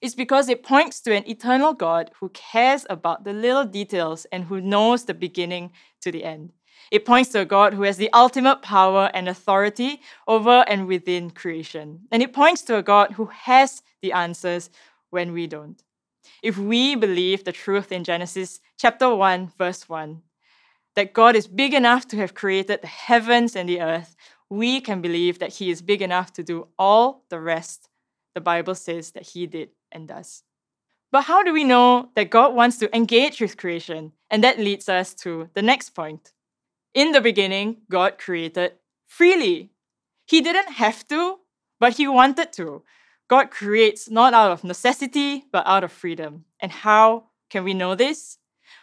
It's 0.00 0.14
because 0.14 0.48
it 0.48 0.62
points 0.62 1.00
to 1.02 1.14
an 1.14 1.28
eternal 1.28 1.74
God 1.74 2.10
who 2.20 2.30
cares 2.30 2.86
about 2.88 3.24
the 3.24 3.32
little 3.32 3.64
details 3.64 4.26
and 4.32 4.44
who 4.44 4.60
knows 4.60 5.04
the 5.04 5.14
beginning 5.14 5.72
to 6.00 6.10
the 6.10 6.24
end. 6.24 6.52
It 6.90 7.04
points 7.04 7.30
to 7.30 7.40
a 7.40 7.44
God 7.44 7.74
who 7.74 7.82
has 7.82 7.96
the 7.96 8.12
ultimate 8.12 8.62
power 8.62 9.10
and 9.14 9.28
authority 9.28 10.02
over 10.26 10.64
and 10.66 10.86
within 10.86 11.30
creation. 11.30 12.00
And 12.10 12.22
it 12.22 12.32
points 12.32 12.62
to 12.62 12.76
a 12.76 12.82
God 12.82 13.12
who 13.12 13.26
has 13.26 13.82
the 14.02 14.12
answers 14.12 14.70
when 15.10 15.32
we 15.32 15.46
don't. 15.46 15.82
If 16.42 16.58
we 16.58 16.96
believe 16.96 17.44
the 17.44 17.52
truth 17.52 17.92
in 17.92 18.04
Genesis 18.04 18.60
chapter 18.76 19.14
1, 19.14 19.52
verse 19.56 19.88
1, 19.88 20.22
that 20.96 21.12
God 21.12 21.36
is 21.36 21.46
big 21.46 21.74
enough 21.74 22.08
to 22.08 22.16
have 22.16 22.34
created 22.34 22.82
the 22.82 22.88
heavens 22.88 23.54
and 23.54 23.68
the 23.68 23.80
earth, 23.80 24.16
we 24.48 24.80
can 24.80 25.00
believe 25.00 25.38
that 25.38 25.54
He 25.54 25.70
is 25.70 25.82
big 25.82 26.02
enough 26.02 26.32
to 26.32 26.42
do 26.42 26.66
all 26.78 27.24
the 27.30 27.40
rest 27.40 27.88
the 28.34 28.40
Bible 28.40 28.74
says 28.74 29.12
that 29.12 29.28
He 29.28 29.46
did 29.46 29.70
and 29.92 30.08
does. 30.08 30.42
But 31.12 31.22
how 31.22 31.42
do 31.42 31.52
we 31.52 31.64
know 31.64 32.10
that 32.14 32.30
God 32.30 32.54
wants 32.54 32.78
to 32.78 32.94
engage 32.96 33.40
with 33.40 33.56
creation? 33.56 34.12
And 34.30 34.44
that 34.44 34.58
leads 34.58 34.88
us 34.88 35.14
to 35.14 35.48
the 35.54 35.62
next 35.62 35.90
point. 35.90 36.32
In 36.94 37.12
the 37.12 37.20
beginning, 37.20 37.82
God 37.88 38.18
created 38.18 38.72
freely. 39.06 39.70
He 40.26 40.40
didn't 40.40 40.72
have 40.72 41.06
to, 41.08 41.38
but 41.78 41.96
He 41.96 42.08
wanted 42.08 42.52
to. 42.54 42.82
God 43.28 43.50
creates 43.50 44.10
not 44.10 44.34
out 44.34 44.50
of 44.50 44.64
necessity, 44.64 45.44
but 45.52 45.66
out 45.66 45.84
of 45.84 45.92
freedom. 45.92 46.44
And 46.60 46.72
how 46.72 47.26
can 47.48 47.62
we 47.62 47.74
know 47.74 47.94
this? 47.94 48.38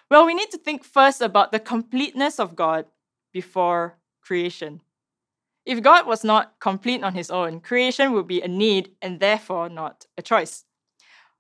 Well, 0.10 0.26
we 0.26 0.34
need 0.34 0.52
to 0.52 0.58
think 0.58 0.86
first 0.86 1.22
about 1.22 1.52
the 1.52 1.60
completeness 1.60 2.40
of 2.40 2.56
God 2.56 2.86
before 3.34 3.98
creation. 4.22 4.82
If 5.66 5.82
God 5.82 6.08
was 6.08 6.24
not 6.24 6.62
complete 6.62 7.04
on 7.04 7.14
his 7.14 7.30
own, 7.30 7.60
creation 7.60 8.14
would 8.14 8.26
be 8.26 8.42
a 8.42 8.48
need 8.48 8.92
and 9.02 9.20
therefore 9.20 9.68
not 9.68 10.06
a 10.18 10.22
choice. 10.22 10.64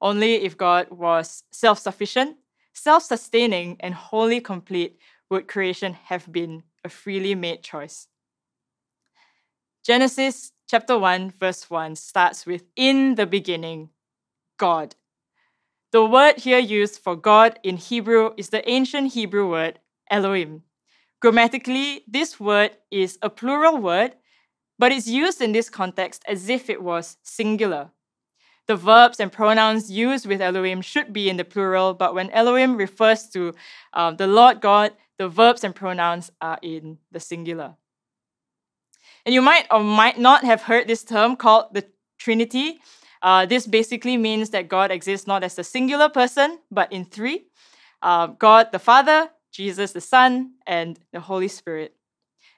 Only 0.01 0.35
if 0.43 0.57
God 0.57 0.91
was 0.91 1.43
self 1.49 1.79
sufficient, 1.79 2.35
self 2.73 3.03
sustaining, 3.03 3.77
and 3.79 3.93
wholly 3.93 4.41
complete 4.41 4.99
would 5.29 5.47
creation 5.47 5.93
have 5.93 6.31
been 6.31 6.63
a 6.83 6.89
freely 6.89 7.35
made 7.35 7.63
choice. 7.63 8.07
Genesis 9.83 10.51
chapter 10.69 10.97
1, 10.97 11.33
verse 11.39 11.69
1 11.69 11.95
starts 11.95 12.45
with 12.45 12.63
In 12.75 13.15
the 13.15 13.25
beginning, 13.25 13.89
God. 14.57 14.95
The 15.91 16.05
word 16.05 16.39
here 16.39 16.59
used 16.59 16.99
for 16.99 17.15
God 17.15 17.59
in 17.63 17.77
Hebrew 17.77 18.31
is 18.37 18.49
the 18.49 18.67
ancient 18.69 19.13
Hebrew 19.13 19.49
word 19.49 19.79
Elohim. 20.11 20.63
Grammatically, 21.21 22.03
this 22.07 22.39
word 22.39 22.71
is 22.91 23.17
a 23.21 23.29
plural 23.29 23.77
word, 23.77 24.15
but 24.77 24.91
it's 24.91 25.07
used 25.07 25.41
in 25.41 25.53
this 25.53 25.69
context 25.69 26.23
as 26.27 26.49
if 26.49 26.69
it 26.69 26.83
was 26.83 27.17
singular. 27.23 27.91
The 28.67 28.75
verbs 28.75 29.21
and 29.21 29.31
pronouns 29.31 29.89
used 29.89 30.25
with 30.25 30.41
Elohim 30.41 30.81
should 30.81 31.13
be 31.13 31.29
in 31.29 31.37
the 31.37 31.45
plural, 31.45 31.93
but 31.93 32.13
when 32.13 32.29
Elohim 32.31 32.75
refers 32.75 33.29
to 33.29 33.53
um, 33.93 34.17
the 34.17 34.27
Lord 34.27 34.59
God, 34.59 34.91
the 35.17 35.29
verbs 35.29 35.63
and 35.63 35.75
pronouns 35.75 36.31
are 36.41 36.59
in 36.61 36.97
the 37.11 37.19
singular. 37.19 37.75
And 39.25 39.33
you 39.33 39.41
might 39.41 39.67
or 39.71 39.81
might 39.83 40.17
not 40.17 40.43
have 40.43 40.63
heard 40.63 40.87
this 40.87 41.03
term 41.03 41.35
called 41.35 41.73
the 41.73 41.85
Trinity. 42.17 42.79
Uh, 43.21 43.45
this 43.45 43.67
basically 43.67 44.17
means 44.17 44.51
that 44.51 44.69
God 44.69 44.91
exists 44.91 45.27
not 45.27 45.43
as 45.43 45.57
a 45.59 45.63
singular 45.63 46.09
person, 46.09 46.59
but 46.71 46.91
in 46.91 47.05
three 47.05 47.47
uh, 48.01 48.27
God 48.27 48.71
the 48.71 48.79
Father, 48.79 49.29
Jesus 49.51 49.91
the 49.91 50.01
Son, 50.01 50.53
and 50.65 50.99
the 51.11 51.19
Holy 51.19 51.47
Spirit. 51.47 51.95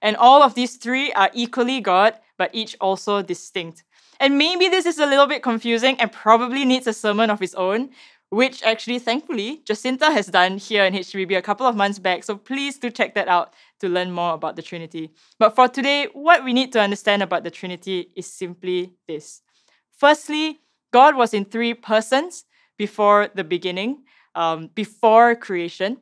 And 0.02 0.16
all 0.16 0.44
of 0.44 0.56
these 0.56 0.76
three 0.78 1.12
are 1.14 1.30
equally 1.34 1.82
God, 1.82 2.16
but 2.38 2.52
each 2.54 2.76
also 2.80 3.22
distinct. 3.22 3.84
And 4.20 4.38
maybe 4.38 4.68
this 4.68 4.86
is 4.86 5.00
a 5.00 5.06
little 5.06 5.28
bit 5.28 5.44
confusing 5.44 6.00
and 6.00 6.12
probably 6.12 6.66
needs 6.66 6.88
a 6.88 6.94
sermon 6.94 7.30
of 7.30 7.42
its 7.42 7.56
own, 7.56 7.90
which 8.30 8.62
actually, 8.64 9.00
thankfully, 9.00 9.62
Jacinta 9.66 10.12
has 10.12 10.28
done 10.28 10.58
here 10.58 10.86
in 10.86 10.94
HWB 10.94 11.38
a 11.38 11.42
couple 11.42 11.66
of 11.66 11.76
months 11.76 11.98
back. 11.98 12.24
So 12.24 12.38
please 12.38 12.78
do 12.78 12.92
check 12.92 13.16
that 13.16 13.28
out 13.28 13.54
to 13.80 13.90
learn 13.90 14.12
more 14.12 14.34
about 14.34 14.56
the 14.56 14.62
Trinity. 14.62 15.12
But 15.40 15.56
for 15.56 15.68
today, 15.68 16.08
what 16.14 16.44
we 16.44 16.54
need 16.54 16.72
to 16.74 16.80
understand 16.80 17.24
about 17.24 17.44
the 17.44 17.52
Trinity 17.52 18.12
is 18.16 18.32
simply 18.32 18.94
this. 19.08 19.42
Firstly, 19.98 20.60
God 20.94 21.16
was 21.16 21.34
in 21.34 21.46
three 21.46 21.74
persons 21.74 22.46
before 22.78 23.30
the 23.34 23.44
beginning, 23.44 24.04
um, 24.36 24.70
before 24.76 25.36
creation. 25.36 25.98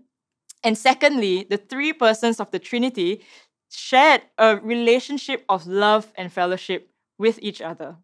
And 0.64 0.78
secondly, 0.78 1.48
the 1.50 1.58
three 1.58 1.94
persons 1.94 2.40
of 2.40 2.52
the 2.52 2.60
Trinity 2.60 3.24
shared 3.70 4.22
a 4.38 4.58
relationship 4.58 5.46
of 5.50 5.66
love 5.66 6.12
and 6.16 6.32
fellowship 6.32 6.90
with 7.18 7.40
each 7.42 7.62
other 7.62 7.98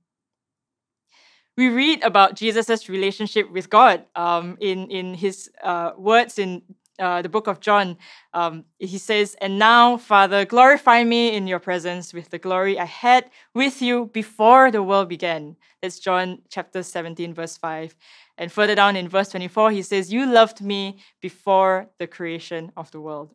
we 1.57 1.69
read 1.69 2.03
about 2.03 2.36
Jesus' 2.36 2.89
relationship 2.89 3.51
with 3.51 3.69
God 3.69 4.05
um, 4.15 4.57
in, 4.60 4.89
in 4.89 5.13
his 5.13 5.50
uh, 5.63 5.91
words 5.98 6.39
in 6.39 6.63
uh, 7.00 7.22
the 7.22 7.29
book 7.29 7.48
of 7.48 7.60
John. 7.60 7.98
Um, 8.33 8.65
he 8.79 8.98
says, 8.98 9.36
And 9.41 9.60
now, 9.60 9.98
Father, 9.98 10.45
glorify 10.45 11.03
me 11.03 11.36
in 11.36 11.48
your 11.48 11.60
presence 11.60 12.13
with 12.13 12.29
the 12.29 12.39
glory 12.39 12.79
I 12.79 12.86
had 12.86 13.29
with 13.53 13.81
you 13.81 14.10
before 14.13 14.72
the 14.72 14.83
world 14.83 15.10
began. 15.10 15.55
That's 15.81 16.00
John 16.00 16.41
chapter 16.50 16.83
17, 16.83 17.33
verse 17.33 17.57
5. 17.57 17.95
And 18.38 18.51
further 18.51 18.75
down 18.75 18.95
in 18.95 19.10
verse 19.10 19.29
24, 19.29 19.72
he 19.72 19.81
says, 19.81 20.12
You 20.12 20.25
loved 20.25 20.62
me 20.62 20.98
before 21.22 21.89
the 22.00 22.07
creation 22.07 22.72
of 22.75 22.89
the 22.91 23.01
world. 23.01 23.33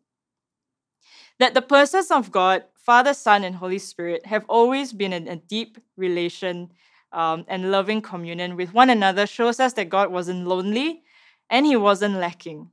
That 1.38 1.54
the 1.54 1.62
persons 1.62 2.10
of 2.10 2.32
God, 2.32 2.64
Father, 2.74 3.14
Son, 3.14 3.44
and 3.44 3.56
Holy 3.56 3.78
Spirit, 3.78 4.26
have 4.26 4.44
always 4.48 4.92
been 4.92 5.12
in 5.12 5.28
a 5.28 5.36
deep 5.36 5.78
relation 5.96 6.72
um, 7.12 7.44
and 7.48 7.70
loving 7.70 8.02
communion 8.02 8.56
with 8.56 8.74
one 8.74 8.90
another 8.90 9.26
shows 9.26 9.60
us 9.60 9.72
that 9.74 9.88
God 9.88 10.10
wasn't 10.10 10.46
lonely 10.46 11.02
and 11.50 11.66
he 11.66 11.76
wasn't 11.76 12.14
lacking. 12.16 12.70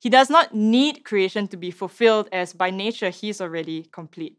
He 0.00 0.08
does 0.08 0.30
not 0.30 0.54
need 0.54 1.04
creation 1.04 1.46
to 1.48 1.56
be 1.58 1.70
fulfilled, 1.70 2.28
as 2.32 2.54
by 2.54 2.70
nature 2.70 3.10
he's 3.10 3.40
already 3.40 3.82
complete. 3.92 4.38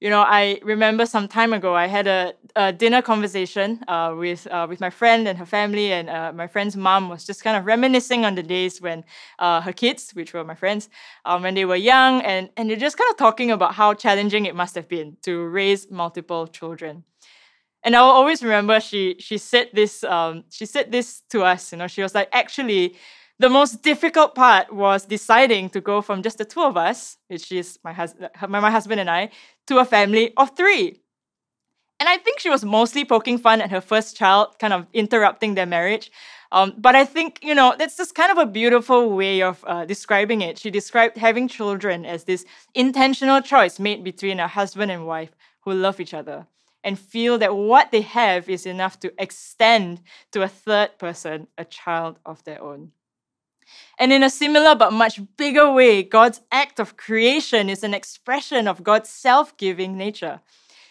You 0.00 0.10
know, 0.10 0.20
I 0.20 0.60
remember 0.62 1.06
some 1.06 1.26
time 1.26 1.54
ago 1.54 1.74
I 1.74 1.86
had 1.86 2.06
a, 2.06 2.34
a 2.54 2.70
dinner 2.70 3.00
conversation 3.00 3.82
uh, 3.88 4.14
with 4.16 4.46
uh, 4.46 4.66
with 4.68 4.78
my 4.78 4.90
friend 4.90 5.26
and 5.26 5.38
her 5.38 5.46
family, 5.46 5.90
and 5.90 6.10
uh, 6.10 6.32
my 6.34 6.46
friend's 6.46 6.76
mom 6.76 7.08
was 7.08 7.24
just 7.24 7.42
kind 7.42 7.56
of 7.56 7.64
reminiscing 7.64 8.26
on 8.26 8.34
the 8.34 8.42
days 8.42 8.80
when 8.82 9.04
uh, 9.38 9.62
her 9.62 9.72
kids, 9.72 10.10
which 10.12 10.34
were 10.34 10.44
my 10.44 10.54
friends, 10.54 10.90
um, 11.24 11.42
when 11.42 11.54
they 11.54 11.64
were 11.64 11.76
young, 11.76 12.20
and 12.20 12.50
and 12.58 12.68
they're 12.68 12.76
just 12.76 12.98
kind 12.98 13.10
of 13.10 13.16
talking 13.16 13.50
about 13.50 13.74
how 13.74 13.94
challenging 13.94 14.44
it 14.44 14.54
must 14.54 14.74
have 14.74 14.86
been 14.86 15.16
to 15.22 15.46
raise 15.46 15.90
multiple 15.90 16.46
children. 16.46 17.04
And 17.86 17.94
I'll 17.94 18.10
always 18.10 18.42
remember 18.42 18.80
she 18.80 19.14
she 19.20 19.38
said 19.38 19.68
this 19.72 20.02
um, 20.02 20.42
she 20.50 20.66
said 20.66 20.90
this 20.90 21.22
to 21.30 21.44
us. 21.44 21.70
You 21.70 21.78
know, 21.78 21.86
she 21.86 22.02
was 22.02 22.16
like, 22.16 22.28
actually, 22.32 22.96
the 23.38 23.48
most 23.48 23.80
difficult 23.82 24.34
part 24.34 24.72
was 24.72 25.06
deciding 25.06 25.70
to 25.70 25.80
go 25.80 26.02
from 26.02 26.20
just 26.24 26.38
the 26.38 26.44
two 26.44 26.62
of 26.62 26.76
us, 26.76 27.16
which 27.28 27.52
is 27.52 27.78
my 27.84 27.92
husband, 27.92 28.30
my, 28.48 28.58
my 28.58 28.72
husband 28.72 28.98
and 29.00 29.08
I, 29.08 29.30
to 29.68 29.78
a 29.78 29.84
family 29.84 30.32
of 30.36 30.56
three. 30.56 31.00
And 32.00 32.08
I 32.08 32.18
think 32.18 32.40
she 32.40 32.50
was 32.50 32.64
mostly 32.64 33.04
poking 33.04 33.38
fun 33.38 33.60
at 33.60 33.70
her 33.70 33.80
first 33.80 34.16
child, 34.16 34.58
kind 34.58 34.72
of 34.72 34.86
interrupting 34.92 35.54
their 35.54 35.64
marriage. 35.64 36.10
Um, 36.50 36.74
but 36.76 36.96
I 36.96 37.04
think, 37.04 37.38
you 37.40 37.54
know, 37.54 37.76
that's 37.78 37.96
just 37.96 38.16
kind 38.16 38.32
of 38.32 38.38
a 38.38 38.46
beautiful 38.46 39.10
way 39.10 39.42
of 39.42 39.64
uh, 39.64 39.84
describing 39.84 40.40
it. 40.40 40.58
She 40.58 40.70
described 40.70 41.16
having 41.16 41.46
children 41.46 42.04
as 42.04 42.24
this 42.24 42.44
intentional 42.74 43.40
choice 43.42 43.78
made 43.78 44.02
between 44.02 44.40
a 44.40 44.48
husband 44.48 44.90
and 44.90 45.06
wife 45.06 45.36
who 45.60 45.72
love 45.72 46.00
each 46.00 46.14
other 46.14 46.46
and 46.86 46.96
feel 46.96 47.36
that 47.38 47.56
what 47.56 47.90
they 47.90 48.02
have 48.02 48.48
is 48.48 48.64
enough 48.64 49.00
to 49.00 49.12
extend 49.18 50.00
to 50.30 50.42
a 50.42 50.48
third 50.48 50.96
person, 50.98 51.48
a 51.58 51.64
child 51.64 52.20
of 52.24 52.44
their 52.44 52.62
own. 52.62 52.92
And 53.98 54.12
in 54.12 54.22
a 54.22 54.30
similar 54.30 54.76
but 54.76 54.92
much 54.92 55.20
bigger 55.36 55.72
way, 55.72 56.04
God's 56.04 56.40
act 56.52 56.78
of 56.78 56.96
creation 56.96 57.68
is 57.68 57.82
an 57.82 57.92
expression 57.92 58.68
of 58.68 58.84
God's 58.84 59.08
self 59.08 59.56
giving 59.56 59.98
nature. 59.98 60.38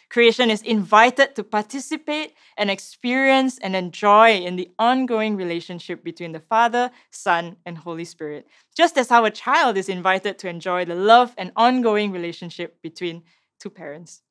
Creation 0.09 0.51
is 0.51 0.61
invited 0.63 1.33
to 1.35 1.45
participate 1.45 2.33
and 2.57 2.69
experience 2.69 3.57
and 3.59 3.73
enjoy 3.73 4.35
in 4.35 4.57
the 4.57 4.69
ongoing 4.77 5.37
relationship 5.37 6.03
between 6.03 6.33
the 6.33 6.41
Father, 6.41 6.91
Son, 7.09 7.55
and 7.65 7.77
Holy 7.77 8.05
Spirit, 8.05 8.47
just 8.75 8.97
as 8.97 9.07
how 9.07 9.23
a 9.23 9.31
child 9.31 9.77
is 9.77 9.87
invited 9.87 10.37
to 10.39 10.49
enjoy 10.49 10.83
the 10.83 10.93
love 10.93 11.33
and 11.37 11.53
ongoing 11.55 12.11
relationship 12.11 12.81
between 12.81 13.23
two 13.59 13.69
parents. 13.69 14.24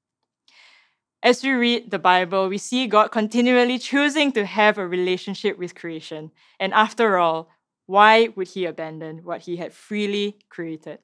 As 1.24 1.42
we 1.42 1.52
read 1.52 1.90
the 1.90 1.98
Bible, 1.98 2.50
we 2.50 2.58
see 2.58 2.86
God 2.86 3.08
continually 3.08 3.78
choosing 3.78 4.30
to 4.32 4.44
have 4.44 4.76
a 4.76 4.86
relationship 4.86 5.58
with 5.58 5.74
creation. 5.74 6.30
And 6.60 6.74
after 6.74 7.16
all, 7.16 7.48
why 7.86 8.28
would 8.36 8.48
he 8.48 8.66
abandon 8.66 9.24
what 9.24 9.40
he 9.40 9.56
had 9.56 9.72
freely 9.72 10.36
created? 10.50 10.98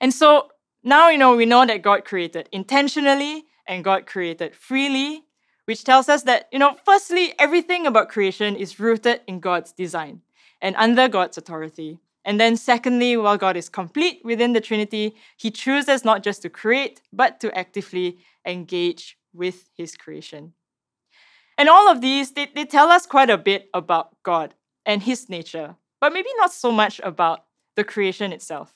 And 0.00 0.14
so 0.14 0.50
now 0.84 1.08
you 1.08 1.18
know 1.18 1.34
we 1.34 1.44
know 1.44 1.66
that 1.66 1.82
God 1.82 2.04
created 2.04 2.48
intentionally 2.52 3.46
and 3.66 3.82
God 3.82 4.06
created 4.06 4.54
freely, 4.54 5.24
which 5.64 5.82
tells 5.82 6.08
us 6.08 6.22
that, 6.22 6.48
you 6.52 6.60
know, 6.60 6.76
firstly, 6.84 7.34
everything 7.36 7.88
about 7.88 8.10
creation 8.10 8.54
is 8.54 8.78
rooted 8.78 9.22
in 9.26 9.40
God's 9.40 9.72
design 9.72 10.22
and 10.62 10.76
under 10.76 11.08
God's 11.08 11.36
authority. 11.36 11.98
And 12.24 12.40
then, 12.40 12.56
secondly, 12.56 13.16
while 13.16 13.36
God 13.36 13.56
is 13.56 13.68
complete 13.68 14.20
within 14.24 14.54
the 14.54 14.60
Trinity, 14.60 15.14
He 15.36 15.50
chooses 15.50 16.04
not 16.04 16.22
just 16.22 16.42
to 16.42 16.50
create, 16.50 17.02
but 17.12 17.38
to 17.40 17.56
actively 17.56 18.18
engage 18.46 19.18
with 19.32 19.70
His 19.76 19.96
creation. 19.96 20.54
And 21.58 21.68
all 21.68 21.88
of 21.90 22.00
these, 22.00 22.32
they, 22.32 22.48
they 22.54 22.64
tell 22.64 22.88
us 22.88 23.06
quite 23.06 23.30
a 23.30 23.38
bit 23.38 23.68
about 23.74 24.16
God 24.22 24.54
and 24.86 25.02
His 25.02 25.28
nature, 25.28 25.76
but 26.00 26.12
maybe 26.12 26.30
not 26.38 26.52
so 26.52 26.72
much 26.72 27.00
about 27.04 27.44
the 27.76 27.84
creation 27.84 28.32
itself. 28.32 28.74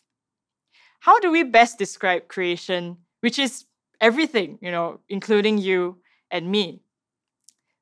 How 1.00 1.18
do 1.20 1.30
we 1.30 1.42
best 1.42 1.78
describe 1.78 2.28
creation, 2.28 2.98
which 3.20 3.38
is 3.38 3.64
everything, 4.00 4.58
you 4.60 4.70
know, 4.70 5.00
including 5.08 5.58
you 5.58 5.98
and 6.30 6.50
me? 6.50 6.82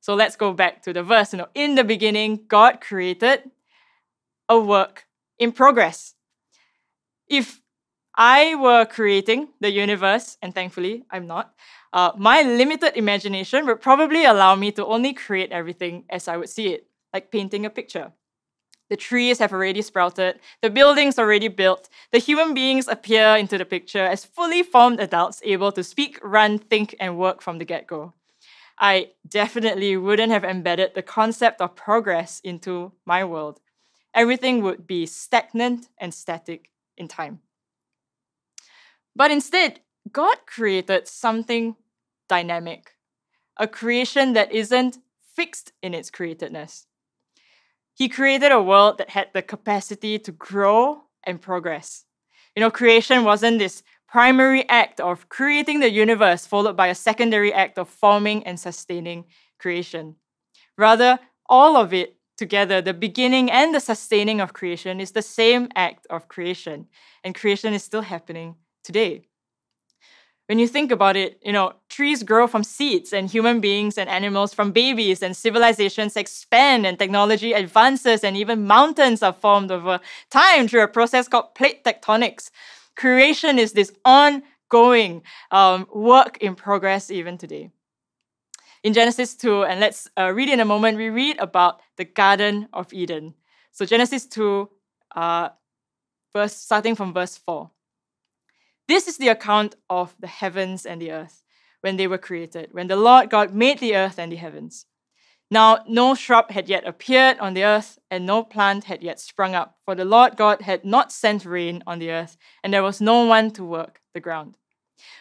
So 0.00 0.14
let's 0.14 0.36
go 0.36 0.52
back 0.52 0.82
to 0.82 0.92
the 0.92 1.02
verse. 1.02 1.32
You 1.32 1.38
know, 1.38 1.48
in 1.54 1.74
the 1.74 1.82
beginning, 1.82 2.44
God 2.46 2.80
created 2.80 3.50
a 4.48 4.60
work 4.60 5.05
in 5.38 5.52
progress. 5.52 6.14
If 7.28 7.60
I 8.16 8.54
were 8.54 8.86
creating 8.86 9.48
the 9.60 9.70
universe, 9.70 10.38
and 10.40 10.54
thankfully 10.54 11.04
I'm 11.10 11.26
not, 11.26 11.54
uh, 11.92 12.12
my 12.16 12.42
limited 12.42 12.96
imagination 12.96 13.66
would 13.66 13.80
probably 13.80 14.24
allow 14.24 14.54
me 14.54 14.72
to 14.72 14.86
only 14.86 15.12
create 15.12 15.52
everything 15.52 16.04
as 16.08 16.28
I 16.28 16.36
would 16.36 16.48
see 16.48 16.68
it, 16.68 16.86
like 17.12 17.30
painting 17.30 17.66
a 17.66 17.70
picture. 17.70 18.12
The 18.88 18.96
trees 18.96 19.40
have 19.40 19.52
already 19.52 19.82
sprouted, 19.82 20.38
the 20.62 20.70
buildings 20.70 21.18
already 21.18 21.48
built, 21.48 21.88
the 22.12 22.18
human 22.18 22.54
beings 22.54 22.86
appear 22.86 23.36
into 23.36 23.58
the 23.58 23.64
picture 23.64 24.04
as 24.04 24.24
fully 24.24 24.62
formed 24.62 25.00
adults 25.00 25.42
able 25.44 25.72
to 25.72 25.82
speak, 25.82 26.20
run, 26.22 26.58
think, 26.58 26.94
and 27.00 27.18
work 27.18 27.42
from 27.42 27.58
the 27.58 27.64
get 27.64 27.88
go. 27.88 28.14
I 28.78 29.10
definitely 29.26 29.96
wouldn't 29.96 30.30
have 30.30 30.44
embedded 30.44 30.94
the 30.94 31.02
concept 31.02 31.60
of 31.60 31.74
progress 31.74 32.40
into 32.44 32.92
my 33.04 33.24
world. 33.24 33.60
Everything 34.16 34.62
would 34.62 34.86
be 34.86 35.04
stagnant 35.06 35.88
and 35.98 36.12
static 36.12 36.70
in 36.96 37.06
time. 37.06 37.40
But 39.14 39.30
instead, 39.30 39.80
God 40.10 40.38
created 40.46 41.06
something 41.06 41.76
dynamic, 42.28 42.92
a 43.58 43.68
creation 43.68 44.32
that 44.32 44.52
isn't 44.52 44.98
fixed 45.34 45.72
in 45.82 45.92
its 45.94 46.10
createdness. 46.10 46.86
He 47.94 48.08
created 48.08 48.52
a 48.52 48.62
world 48.62 48.98
that 48.98 49.10
had 49.10 49.28
the 49.34 49.42
capacity 49.42 50.18
to 50.18 50.32
grow 50.32 51.02
and 51.24 51.40
progress. 51.40 52.04
You 52.54 52.60
know, 52.60 52.70
creation 52.70 53.24
wasn't 53.24 53.58
this 53.58 53.82
primary 54.08 54.66
act 54.68 55.00
of 55.00 55.28
creating 55.28 55.80
the 55.80 55.90
universe 55.90 56.46
followed 56.46 56.76
by 56.76 56.86
a 56.86 56.94
secondary 56.94 57.52
act 57.52 57.78
of 57.78 57.88
forming 57.88 58.46
and 58.46 58.58
sustaining 58.58 59.26
creation. 59.58 60.16
Rather, 60.78 61.18
all 61.48 61.76
of 61.76 61.92
it 61.92 62.15
together, 62.36 62.80
the 62.80 62.94
beginning 62.94 63.50
and 63.50 63.74
the 63.74 63.80
sustaining 63.80 64.40
of 64.40 64.52
creation, 64.52 65.00
is 65.00 65.12
the 65.12 65.22
same 65.22 65.68
act 65.74 66.06
of 66.10 66.28
creation, 66.28 66.86
and 67.24 67.34
creation 67.34 67.72
is 67.74 67.82
still 67.82 68.02
happening 68.02 68.56
today 68.84 69.26
when 70.46 70.60
you 70.60 70.68
think 70.68 70.92
about 70.92 71.16
it, 71.16 71.40
you 71.44 71.52
know, 71.52 71.72
trees 71.88 72.22
grow 72.22 72.46
from 72.46 72.62
seeds 72.62 73.12
and 73.12 73.28
human 73.28 73.60
beings 73.60 73.98
and 73.98 74.08
animals 74.08 74.54
from 74.54 74.70
babies 74.70 75.22
and 75.22 75.36
civilizations 75.36 76.16
expand 76.16 76.86
and 76.86 76.98
technology 76.98 77.52
advances 77.52 78.22
and 78.22 78.36
even 78.36 78.66
mountains 78.66 79.22
are 79.22 79.32
formed 79.32 79.72
over 79.72 79.98
time 80.30 80.68
through 80.68 80.82
a 80.82 80.88
process 80.88 81.26
called 81.26 81.54
plate 81.54 81.82
tectonics. 81.84 82.50
Creation 82.94 83.58
is 83.58 83.72
this 83.72 83.92
ongoing 84.04 85.22
um, 85.50 85.86
work 85.92 86.38
in 86.38 86.54
progress 86.54 87.10
even 87.10 87.36
today. 87.36 87.70
In 88.86 88.92
Genesis 88.92 89.34
2, 89.34 89.64
and 89.64 89.80
let's 89.80 90.08
uh, 90.16 90.32
read 90.32 90.48
in 90.48 90.60
a 90.60 90.64
moment, 90.64 90.96
we 90.96 91.08
read 91.08 91.40
about 91.40 91.80
the 91.96 92.04
Garden 92.04 92.68
of 92.72 92.92
Eden. 92.92 93.34
So 93.72 93.84
Genesis 93.84 94.26
2, 94.26 94.70
uh, 95.16 95.48
verse, 96.32 96.54
starting 96.54 96.94
from 96.94 97.12
verse 97.12 97.36
4. 97.36 97.68
This 98.86 99.08
is 99.08 99.18
the 99.18 99.26
account 99.26 99.74
of 99.90 100.14
the 100.20 100.28
heavens 100.28 100.86
and 100.86 101.02
the 101.02 101.10
earth 101.10 101.42
when 101.80 101.96
they 101.96 102.06
were 102.06 102.16
created, 102.16 102.68
when 102.70 102.86
the 102.86 102.94
Lord 102.94 103.28
God 103.28 103.52
made 103.52 103.80
the 103.80 103.96
earth 103.96 104.20
and 104.20 104.30
the 104.30 104.36
heavens. 104.36 104.86
Now, 105.50 105.80
no 105.88 106.14
shrub 106.14 106.52
had 106.52 106.68
yet 106.68 106.86
appeared 106.86 107.40
on 107.40 107.54
the 107.54 107.64
earth, 107.64 107.98
and 108.08 108.24
no 108.24 108.44
plant 108.44 108.84
had 108.84 109.02
yet 109.02 109.18
sprung 109.18 109.56
up, 109.56 109.78
for 109.84 109.96
the 109.96 110.04
Lord 110.04 110.36
God 110.36 110.60
had 110.60 110.84
not 110.84 111.10
sent 111.10 111.44
rain 111.44 111.82
on 111.88 111.98
the 111.98 112.12
earth, 112.12 112.36
and 112.62 112.72
there 112.72 112.84
was 112.84 113.00
no 113.00 113.24
one 113.24 113.50
to 113.54 113.64
work 113.64 114.00
the 114.14 114.20
ground. 114.20 114.58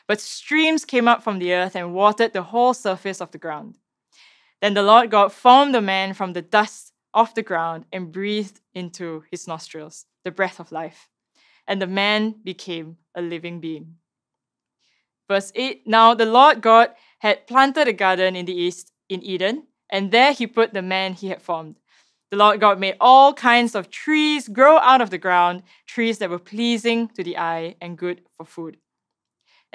But 0.07 0.21
streams 0.21 0.85
came 0.85 1.07
up 1.07 1.23
from 1.23 1.39
the 1.39 1.53
earth 1.53 1.75
and 1.75 1.93
watered 1.93 2.33
the 2.33 2.43
whole 2.43 2.73
surface 2.73 3.21
of 3.21 3.31
the 3.31 3.38
ground. 3.38 3.77
Then 4.61 4.73
the 4.73 4.83
Lord 4.83 5.11
God 5.11 5.31
formed 5.31 5.75
the 5.75 5.81
man 5.81 6.13
from 6.13 6.33
the 6.33 6.41
dust 6.41 6.93
of 7.13 7.33
the 7.33 7.43
ground 7.43 7.85
and 7.91 8.11
breathed 8.11 8.61
into 8.73 9.23
his 9.31 9.47
nostrils 9.47 10.05
the 10.23 10.31
breath 10.31 10.59
of 10.59 10.71
life 10.71 11.09
and 11.67 11.81
the 11.81 11.88
man 11.88 12.35
became 12.43 12.97
a 13.15 13.21
living 13.21 13.59
being. 13.59 13.95
Verse 15.27 15.51
8 15.55 15.88
Now 15.88 16.13
the 16.13 16.25
Lord 16.25 16.61
God 16.61 16.91
had 17.19 17.47
planted 17.47 17.88
a 17.88 17.93
garden 17.93 18.35
in 18.35 18.45
the 18.45 18.53
east 18.53 18.91
in 19.09 19.23
Eden, 19.23 19.67
and 19.89 20.11
there 20.11 20.33
he 20.33 20.47
put 20.47 20.73
the 20.73 20.81
man 20.81 21.13
he 21.13 21.29
had 21.29 21.41
formed. 21.41 21.77
The 22.31 22.38
Lord 22.38 22.59
God 22.59 22.79
made 22.79 22.97
all 22.99 23.33
kinds 23.33 23.75
of 23.75 23.89
trees 23.89 24.47
grow 24.47 24.77
out 24.77 25.01
of 25.01 25.09
the 25.09 25.17
ground, 25.17 25.63
trees 25.88 26.17
that 26.19 26.29
were 26.29 26.39
pleasing 26.39 27.07
to 27.09 27.23
the 27.23 27.38
eye 27.38 27.75
and 27.79 27.97
good 27.97 28.21
for 28.38 28.45
food. 28.45 28.77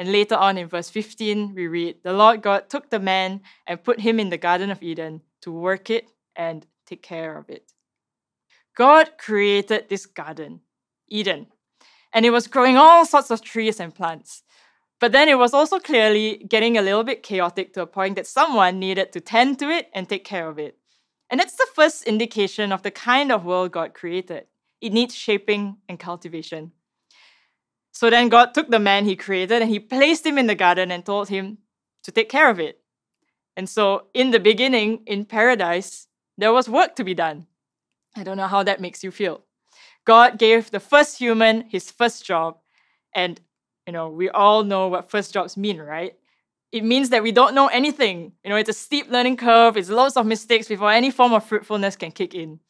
And 0.00 0.12
later 0.12 0.34
on 0.34 0.56
in 0.56 0.66
verse 0.66 0.88
15, 0.88 1.54
we 1.54 1.66
read 1.66 1.96
The 2.02 2.14
Lord 2.14 2.40
God 2.40 2.70
took 2.70 2.88
the 2.88 2.98
man 2.98 3.42
and 3.66 3.84
put 3.84 4.00
him 4.00 4.18
in 4.18 4.30
the 4.30 4.38
Garden 4.38 4.70
of 4.70 4.82
Eden 4.82 5.20
to 5.42 5.52
work 5.52 5.90
it 5.90 6.08
and 6.34 6.66
take 6.86 7.02
care 7.02 7.36
of 7.36 7.50
it. 7.50 7.74
God 8.74 9.18
created 9.18 9.90
this 9.90 10.06
garden, 10.06 10.62
Eden, 11.06 11.48
and 12.14 12.24
it 12.24 12.30
was 12.30 12.46
growing 12.46 12.78
all 12.78 13.04
sorts 13.04 13.30
of 13.30 13.42
trees 13.42 13.78
and 13.78 13.94
plants. 13.94 14.42
But 15.00 15.12
then 15.12 15.28
it 15.28 15.36
was 15.36 15.52
also 15.52 15.78
clearly 15.78 16.46
getting 16.48 16.78
a 16.78 16.82
little 16.82 17.04
bit 17.04 17.22
chaotic 17.22 17.74
to 17.74 17.82
a 17.82 17.86
point 17.86 18.16
that 18.16 18.26
someone 18.26 18.78
needed 18.78 19.12
to 19.12 19.20
tend 19.20 19.58
to 19.58 19.68
it 19.68 19.90
and 19.92 20.08
take 20.08 20.24
care 20.24 20.48
of 20.48 20.58
it. 20.58 20.78
And 21.28 21.38
that's 21.38 21.56
the 21.56 21.68
first 21.74 22.04
indication 22.04 22.72
of 22.72 22.82
the 22.82 22.90
kind 22.90 23.30
of 23.30 23.44
world 23.44 23.72
God 23.72 23.92
created. 23.92 24.46
It 24.80 24.94
needs 24.94 25.14
shaping 25.14 25.76
and 25.90 26.00
cultivation. 26.00 26.72
So 27.92 28.11
then 28.11 28.29
God 28.29 28.55
took 28.55 28.70
the 28.70 28.79
man 28.79 29.05
he 29.05 29.16
created 29.16 29.62
and 29.62 29.70
he 29.70 29.81
placed 29.81 30.24
him 30.24 30.38
in 30.38 30.46
the 30.46 30.55
garden 30.55 30.90
and 30.90 31.05
told 31.05 31.29
him 31.29 31.59
to 32.05 32.12
take 32.12 32.29
care 32.29 32.48
of 32.48 32.61
it. 32.61 32.81
And 33.57 33.68
so, 33.68 34.07
in 34.14 34.31
the 34.31 34.40
beginning, 34.40 35.03
in 35.07 35.24
paradise, 35.24 36.07
there 36.38 36.53
was 36.53 36.68
work 36.68 36.96
to 36.96 37.05
be 37.05 37.14
done. 37.14 37.46
I 38.16 38.22
don't 38.22 38.37
know 38.37 38.46
how 38.46 38.62
that 38.62 38.81
makes 38.81 39.05
you 39.05 39.11
feel. 39.11 39.42
God 40.05 40.38
gave 40.38 40.70
the 40.70 40.81
first 40.81 41.18
human 41.18 41.68
his 41.68 41.90
first 41.90 42.24
job. 42.24 42.59
And, 43.14 43.40
you 43.87 43.92
know, 43.92 44.09
we 44.09 44.31
all 44.31 44.64
know 44.64 44.88
what 44.88 45.11
first 45.11 45.33
jobs 45.33 45.57
mean, 45.57 45.79
right? 45.79 46.14
It 46.72 46.85
means 46.85 47.11
that 47.11 47.22
we 47.22 47.33
don't 47.33 47.55
know 47.55 47.66
anything. 47.66 48.33
You 48.44 48.50
know, 48.50 48.57
it's 48.57 48.70
a 48.70 48.74
steep 48.74 49.11
learning 49.11 49.37
curve, 49.37 49.76
it's 49.76 49.90
lots 49.90 50.16
of 50.16 50.26
mistakes 50.26 50.68
before 50.68 50.92
any 50.92 51.11
form 51.11 51.33
of 51.33 51.44
fruitfulness 51.44 51.96
can 51.96 52.12
kick 52.12 52.35
in. 52.35 52.61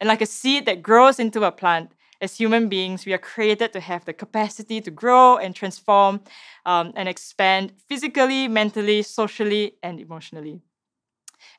And 0.00 0.08
like 0.08 0.20
a 0.20 0.26
seed 0.26 0.66
that 0.66 0.82
grows 0.82 1.18
into 1.18 1.44
a 1.44 1.52
plant, 1.52 1.92
as 2.24 2.36
human 2.36 2.68
beings, 2.68 3.04
we 3.04 3.12
are 3.12 3.18
created 3.18 3.72
to 3.74 3.80
have 3.80 4.04
the 4.06 4.12
capacity 4.14 4.80
to 4.80 4.90
grow 4.90 5.36
and 5.36 5.54
transform 5.54 6.20
um, 6.64 6.92
and 6.96 7.06
expand 7.08 7.72
physically, 7.88 8.48
mentally, 8.48 9.02
socially, 9.02 9.76
and 9.82 10.00
emotionally. 10.00 10.60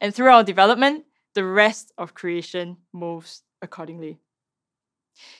And 0.01 0.13
through 0.13 0.31
our 0.31 0.43
development, 0.43 1.05
the 1.35 1.45
rest 1.45 1.93
of 1.97 2.15
creation 2.15 2.77
moves 2.91 3.43
accordingly. 3.61 4.17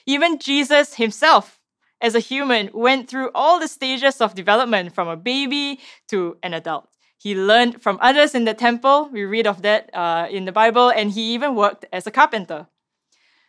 Even 0.06 0.38
Jesus 0.38 0.94
himself, 0.94 1.60
as 2.00 2.14
a 2.14 2.20
human, 2.20 2.70
went 2.72 3.08
through 3.08 3.30
all 3.34 3.58
the 3.58 3.68
stages 3.68 4.20
of 4.20 4.34
development 4.34 4.94
from 4.94 5.08
a 5.08 5.16
baby 5.16 5.80
to 6.08 6.36
an 6.42 6.54
adult. 6.54 6.88
He 7.18 7.34
learned 7.34 7.82
from 7.82 7.98
others 8.00 8.34
in 8.34 8.44
the 8.44 8.54
temple, 8.54 9.08
we 9.12 9.24
read 9.24 9.46
of 9.46 9.62
that 9.62 9.90
uh, 9.92 10.28
in 10.30 10.44
the 10.44 10.52
Bible, 10.52 10.90
and 10.90 11.10
he 11.10 11.34
even 11.34 11.54
worked 11.54 11.84
as 11.92 12.06
a 12.06 12.10
carpenter. 12.10 12.68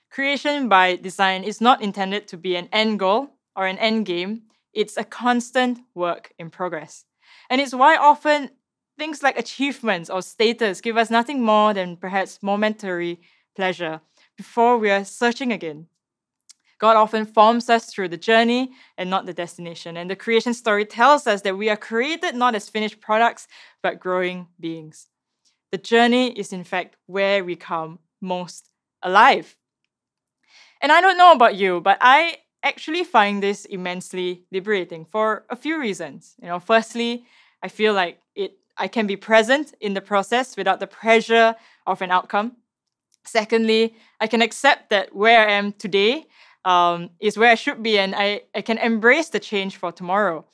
Creation 0.10 0.70
by 0.70 0.96
design 0.96 1.43
is 1.43 1.62
not 1.62 1.82
intended 1.82 2.28
to 2.28 2.38
be 2.38 2.56
an 2.56 2.70
end 2.72 3.00
goal 3.00 3.30
or 3.56 3.67
an 3.67 3.78
end 3.78 4.06
game, 4.06 4.43
it's 4.74 4.98
a 4.98 5.04
constant 5.04 5.80
work 5.96 6.34
in 6.38 6.50
progress. 6.50 7.06
And 7.50 7.60
it's 7.60 7.74
why 7.74 7.98
often 7.98 8.52
things 8.98 9.24
like 9.24 9.38
achievements 9.38 10.10
or 10.10 10.22
status 10.22 10.82
give 10.82 10.98
us 10.98 11.10
nothing 11.10 11.43
more 11.43 11.74
than 11.74 11.98
perhaps 11.98 12.39
momentary 12.41 13.20
pleasure 13.56 14.02
before 14.36 14.78
we 14.78 14.89
are 14.89 15.04
searching 15.04 15.52
again 15.52 15.88
God 16.80 16.96
often 16.96 17.26
forms 17.26 17.70
us 17.70 17.88
through 17.88 18.10
the 18.10 18.17
journey 18.17 18.72
and 18.98 19.10
not 19.10 19.26
the 19.26 19.34
destination. 19.34 19.98
And 19.98 20.10
the 20.10 20.15
creation 20.15 20.54
story 20.54 20.86
tells 20.86 21.26
us 21.26 21.41
that 21.41 21.58
we 21.58 21.70
are 21.70 21.78
created 21.78 22.36
not 22.36 22.56
as 22.56 22.70
finished 22.70 23.02
products, 23.02 23.48
but 23.82 24.00
growing 24.00 24.48
beings. 24.60 25.08
The 25.72 25.80
journey 25.80 26.38
is, 26.38 26.54
in 26.54 26.63
fact, 26.63 26.96
where 27.08 27.43
we 27.43 27.56
come 27.56 28.00
most 28.22 28.70
alive. 29.02 29.56
And 30.82 30.92
I 30.92 31.02
don't 31.02 31.18
know 31.18 31.32
about 31.32 31.56
you, 31.56 31.82
but 31.82 31.98
I 32.02 32.38
actually 32.63 33.04
find 33.04 33.42
this 33.42 33.66
immensely 33.66 34.44
liberating 34.52 35.06
for 35.06 35.46
a 35.50 35.56
few 35.56 35.80
reasons. 35.80 36.36
You 36.42 36.48
know, 36.48 36.60
firstly, 36.60 37.26
I 37.63 37.68
feel 37.68 37.94
like 37.94 38.20
it 38.36 38.58
I 38.78 38.88
can 38.88 39.08
be 39.08 39.16
present 39.16 39.74
in 39.80 39.94
the 39.94 40.02
process 40.02 40.56
without 40.56 40.80
the 40.80 40.88
pressure 40.88 41.56
of 41.86 42.02
an 42.02 42.12
outcome. 42.12 42.58
Secondly, 43.24 43.96
I 44.22 44.28
can 44.28 44.42
accept 44.42 44.90
that 44.90 45.16
where 45.16 45.48
I 45.48 45.54
am 45.54 45.74
today 45.74 46.26
um, 46.63 47.10
is 47.20 47.38
where 47.38 47.52
I 47.52 47.56
should 47.56 47.82
be, 47.82 47.98
and 47.98 48.13
I, 48.16 48.42
I 48.54 48.62
can 48.62 48.78
embrace 48.78 49.30
the 49.30 49.40
change 49.40 49.78
for 49.78 49.92
tomorrow. 49.92 50.46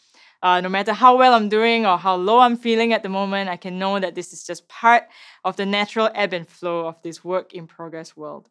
Uh, 0.41 0.59
no 0.62 0.69
matter 0.69 0.93
how 0.93 1.17
well 1.17 1.33
I'm 1.33 1.49
doing 1.49 1.86
or 1.86 1.97
how 1.97 2.15
low 2.15 2.39
I'm 2.39 2.57
feeling 2.57 2.93
at 2.93 3.01
the 3.01 3.09
moment, 3.09 3.49
I 3.49 3.57
can 3.57 3.79
know 3.79 3.99
that 3.99 4.13
this 4.13 4.33
is 4.33 4.43
just 4.45 4.67
part 4.67 5.03
of 5.43 5.55
the 5.55 5.65
natural 5.65 6.09
ebb 6.13 6.33
and 6.33 6.47
flow 6.47 6.88
of 6.88 7.01
this 7.01 7.23
work 7.23 7.53
in 7.53 7.65
progress 7.65 8.15
world. 8.17 8.49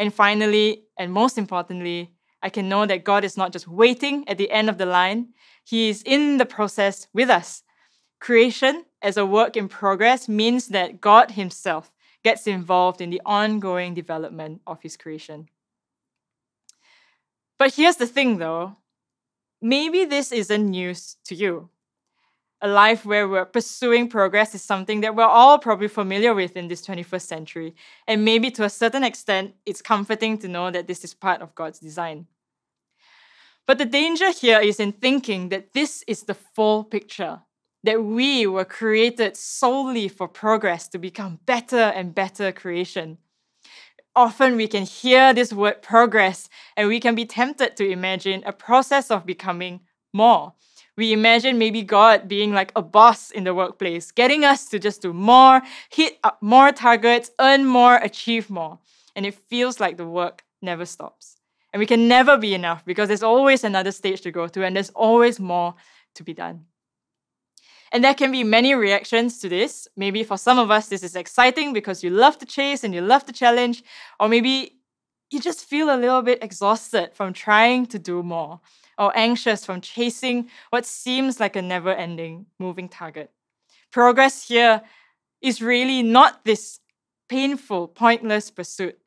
And 0.00 0.14
finally, 0.14 0.84
and 0.98 1.12
most 1.12 1.36
importantly, 1.36 2.10
I 2.42 2.48
can 2.48 2.70
know 2.70 2.86
that 2.86 3.04
God 3.04 3.22
is 3.22 3.36
not 3.36 3.52
just 3.52 3.68
waiting 3.68 4.26
at 4.26 4.38
the 4.38 4.50
end 4.50 4.70
of 4.70 4.78
the 4.78 4.86
line, 4.86 5.34
He 5.62 5.90
is 5.90 6.02
in 6.06 6.38
the 6.38 6.46
process 6.46 7.06
with 7.12 7.28
us. 7.28 7.62
Creation 8.18 8.86
as 9.02 9.18
a 9.18 9.26
work 9.26 9.58
in 9.58 9.68
progress 9.68 10.26
means 10.26 10.68
that 10.68 11.02
God 11.02 11.32
Himself 11.32 11.92
gets 12.24 12.46
involved 12.46 13.02
in 13.02 13.10
the 13.10 13.20
ongoing 13.26 13.92
development 13.92 14.62
of 14.66 14.80
His 14.80 14.96
creation. 14.96 15.50
But 17.58 17.74
here's 17.74 17.96
the 17.96 18.06
thing 18.06 18.38
though 18.38 18.78
maybe 19.60 20.06
this 20.06 20.32
isn't 20.32 20.70
news 20.70 21.18
to 21.26 21.34
you. 21.34 21.68
A 22.62 22.68
life 22.68 23.06
where 23.06 23.26
we're 23.26 23.46
pursuing 23.46 24.08
progress 24.08 24.54
is 24.54 24.62
something 24.62 25.00
that 25.00 25.16
we're 25.16 25.24
all 25.24 25.58
probably 25.58 25.88
familiar 25.88 26.34
with 26.34 26.56
in 26.56 26.68
this 26.68 26.84
21st 26.86 27.22
century. 27.22 27.74
And 28.06 28.24
maybe 28.24 28.50
to 28.52 28.64
a 28.64 28.70
certain 28.70 29.02
extent, 29.02 29.54
it's 29.64 29.80
comforting 29.80 30.36
to 30.38 30.48
know 30.48 30.70
that 30.70 30.86
this 30.86 31.02
is 31.02 31.14
part 31.14 31.40
of 31.40 31.54
God's 31.54 31.78
design. 31.78 32.26
But 33.66 33.78
the 33.78 33.86
danger 33.86 34.30
here 34.32 34.60
is 34.60 34.78
in 34.78 34.92
thinking 34.92 35.48
that 35.48 35.72
this 35.72 36.04
is 36.06 36.24
the 36.24 36.34
full 36.34 36.84
picture, 36.84 37.40
that 37.84 38.02
we 38.02 38.46
were 38.46 38.64
created 38.64 39.36
solely 39.36 40.08
for 40.08 40.28
progress 40.28 40.88
to 40.88 40.98
become 40.98 41.38
better 41.46 41.76
and 41.76 42.14
better 42.14 42.52
creation 42.52 43.18
often 44.16 44.56
we 44.56 44.66
can 44.66 44.84
hear 44.84 45.32
this 45.32 45.52
word 45.52 45.82
progress 45.82 46.48
and 46.76 46.88
we 46.88 47.00
can 47.00 47.14
be 47.14 47.24
tempted 47.24 47.76
to 47.76 47.88
imagine 47.88 48.42
a 48.44 48.52
process 48.52 49.10
of 49.10 49.26
becoming 49.26 49.80
more. 50.12 50.52
We 51.00 51.14
imagine 51.14 51.56
maybe 51.56 51.80
God 51.80 52.28
being 52.28 52.52
like 52.52 52.72
a 52.76 52.82
boss 52.82 53.30
in 53.30 53.44
the 53.44 53.54
workplace, 53.54 54.10
getting 54.10 54.44
us 54.44 54.68
to 54.68 54.78
just 54.78 55.00
do 55.00 55.14
more, 55.14 55.62
hit 55.88 56.18
up 56.22 56.36
more 56.42 56.72
targets, 56.72 57.30
earn 57.38 57.64
more, 57.64 57.96
achieve 57.96 58.50
more. 58.50 58.78
And 59.16 59.24
it 59.24 59.34
feels 59.48 59.80
like 59.80 59.96
the 59.96 60.06
work 60.06 60.44
never 60.60 60.84
stops. 60.84 61.38
And 61.72 61.80
we 61.80 61.86
can 61.86 62.06
never 62.06 62.36
be 62.36 62.52
enough 62.52 62.84
because 62.84 63.08
there's 63.08 63.22
always 63.22 63.64
another 63.64 63.92
stage 63.92 64.20
to 64.20 64.30
go 64.30 64.46
to 64.48 64.62
and 64.62 64.76
there's 64.76 64.90
always 64.90 65.40
more 65.40 65.74
to 66.16 66.22
be 66.22 66.34
done. 66.34 66.66
And 67.92 68.04
there 68.04 68.12
can 68.12 68.30
be 68.30 68.44
many 68.44 68.74
reactions 68.74 69.38
to 69.38 69.48
this. 69.48 69.88
Maybe 69.96 70.22
for 70.22 70.36
some 70.36 70.58
of 70.58 70.70
us, 70.70 70.88
this 70.88 71.02
is 71.02 71.16
exciting 71.16 71.72
because 71.72 72.04
you 72.04 72.10
love 72.10 72.38
the 72.38 72.44
chase 72.44 72.84
and 72.84 72.94
you 72.94 73.00
love 73.00 73.24
the 73.24 73.32
challenge. 73.32 73.82
Or 74.20 74.28
maybe 74.28 74.76
you 75.30 75.40
just 75.40 75.64
feel 75.64 75.88
a 75.88 75.96
little 75.96 76.20
bit 76.20 76.44
exhausted 76.44 77.14
from 77.14 77.32
trying 77.32 77.86
to 77.86 77.98
do 77.98 78.22
more 78.22 78.60
or 79.00 79.16
anxious 79.16 79.64
from 79.64 79.80
chasing 79.80 80.50
what 80.68 80.84
seems 80.84 81.40
like 81.40 81.56
a 81.56 81.62
never 81.62 81.92
ending 81.92 82.44
moving 82.58 82.88
target. 82.88 83.30
Progress 83.90 84.46
here 84.46 84.82
is 85.40 85.62
really 85.62 86.02
not 86.02 86.44
this 86.44 86.80
painful, 87.28 87.88
pointless 87.88 88.50
pursuit. 88.50 88.98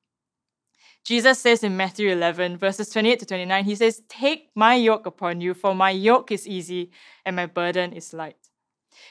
Jesus 1.06 1.38
says 1.38 1.64
in 1.64 1.78
Matthew 1.78 2.10
11, 2.10 2.58
verses 2.58 2.90
28 2.90 3.20
to 3.20 3.26
29, 3.26 3.66
He 3.66 3.76
says, 3.76 4.02
Take 4.10 4.50
my 4.56 4.74
yoke 4.74 5.06
upon 5.06 5.42
you, 5.42 5.54
for 5.54 5.76
my 5.76 5.92
yoke 5.92 6.32
is 6.32 6.48
easy 6.48 6.90
and 7.24 7.36
my 7.36 7.46
burden 7.46 7.94
is 7.94 8.14
light. 8.14 8.50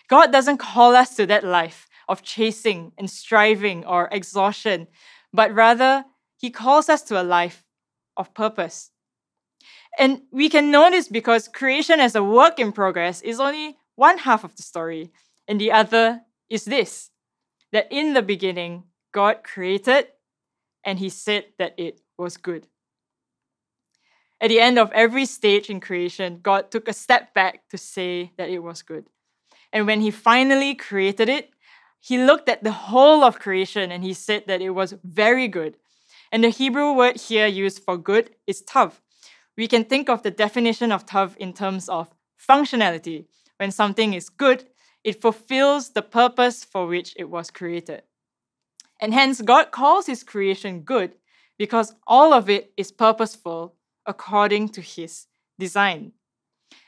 God 0.08 0.32
doesn't 0.32 0.58
call 0.58 0.96
us 0.96 1.14
to 1.16 1.26
that 1.26 1.44
life 1.44 1.88
of 2.08 2.22
chasing 2.22 2.92
and 2.98 3.08
striving 3.08 3.84
or 3.84 4.08
exhaustion, 4.10 4.88
but 5.32 5.54
rather, 5.54 6.06
He 6.36 6.50
calls 6.50 6.88
us 6.88 7.02
to 7.02 7.20
a 7.20 7.22
life 7.22 7.64
of 8.16 8.34
purpose. 8.34 8.90
And 9.98 10.22
we 10.30 10.48
can 10.48 10.70
know 10.70 10.90
this 10.90 11.08
because 11.08 11.48
creation 11.48 12.00
as 12.00 12.14
a 12.14 12.24
work 12.24 12.58
in 12.58 12.72
progress 12.72 13.20
is 13.20 13.38
only 13.40 13.76
one 13.94 14.18
half 14.18 14.42
of 14.44 14.56
the 14.56 14.62
story, 14.62 15.10
and 15.46 15.60
the 15.60 15.70
other 15.70 16.22
is 16.48 16.64
this 16.64 17.10
that 17.72 17.88
in 17.90 18.12
the 18.12 18.22
beginning, 18.22 18.84
God 19.12 19.42
created 19.42 20.08
and 20.84 20.98
He 20.98 21.08
said 21.08 21.46
that 21.58 21.74
it 21.78 22.00
was 22.18 22.36
good. 22.36 22.66
At 24.42 24.48
the 24.48 24.60
end 24.60 24.78
of 24.78 24.90
every 24.92 25.24
stage 25.24 25.70
in 25.70 25.78
creation, 25.78 26.40
God 26.42 26.70
took 26.70 26.88
a 26.88 26.92
step 26.92 27.32
back 27.32 27.68
to 27.70 27.78
say 27.78 28.32
that 28.36 28.50
it 28.50 28.58
was 28.58 28.82
good. 28.82 29.06
And 29.72 29.86
when 29.86 30.00
he 30.00 30.10
finally 30.10 30.74
created 30.74 31.28
it, 31.28 31.50
he 32.00 32.18
looked 32.18 32.48
at 32.48 32.64
the 32.64 32.72
whole 32.72 33.22
of 33.22 33.38
creation 33.38 33.92
and 33.92 34.02
he 34.02 34.12
said 34.12 34.44
that 34.48 34.60
it 34.60 34.70
was 34.70 34.94
very 35.04 35.46
good. 35.46 35.76
And 36.32 36.42
the 36.42 36.48
Hebrew 36.48 36.92
word 36.92 37.20
here 37.20 37.46
used 37.46 37.84
for 37.84 37.96
good 37.96 38.30
is 38.46 38.62
tav. 38.62 39.00
We 39.56 39.68
can 39.68 39.84
think 39.84 40.08
of 40.08 40.22
the 40.22 40.30
definition 40.30 40.92
of 40.92 41.06
tav 41.06 41.36
in 41.38 41.52
terms 41.52 41.88
of 41.88 42.08
functionality. 42.48 43.26
When 43.58 43.70
something 43.70 44.14
is 44.14 44.28
good, 44.28 44.64
it 45.04 45.20
fulfills 45.20 45.90
the 45.90 46.02
purpose 46.02 46.64
for 46.64 46.86
which 46.86 47.14
it 47.16 47.28
was 47.28 47.50
created. 47.50 48.02
And 49.00 49.12
hence, 49.12 49.40
God 49.40 49.72
calls 49.72 50.06
his 50.06 50.22
creation 50.22 50.80
good 50.80 51.16
because 51.58 51.94
all 52.06 52.32
of 52.32 52.48
it 52.48 52.72
is 52.76 52.92
purposeful 52.92 53.74
according 54.06 54.70
to 54.70 54.80
his 54.80 55.26
design. 55.58 56.12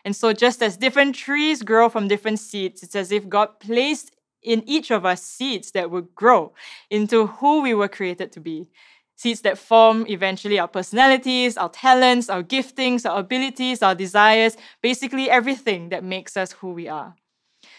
And 0.04 0.14
so, 0.14 0.32
just 0.32 0.62
as 0.62 0.76
different 0.76 1.14
trees 1.14 1.62
grow 1.62 1.88
from 1.88 2.08
different 2.08 2.38
seeds, 2.38 2.82
it's 2.82 2.96
as 2.96 3.12
if 3.12 3.28
God 3.28 3.60
placed 3.60 4.14
in 4.42 4.62
each 4.68 4.90
of 4.90 5.04
us 5.04 5.22
seeds 5.22 5.72
that 5.72 5.90
would 5.90 6.14
grow 6.14 6.52
into 6.90 7.26
who 7.26 7.62
we 7.62 7.74
were 7.74 7.88
created 7.88 8.30
to 8.32 8.40
be. 8.40 8.68
Seeds 9.16 9.42
that 9.42 9.58
form 9.58 10.06
eventually 10.08 10.58
our 10.58 10.68
personalities, 10.68 11.56
our 11.56 11.68
talents, 11.68 12.28
our 12.28 12.42
giftings, 12.42 13.08
our 13.08 13.20
abilities, 13.20 13.82
our 13.82 13.94
desires, 13.94 14.56
basically 14.82 15.30
everything 15.30 15.90
that 15.90 16.02
makes 16.02 16.36
us 16.36 16.52
who 16.52 16.72
we 16.72 16.88
are. 16.88 17.14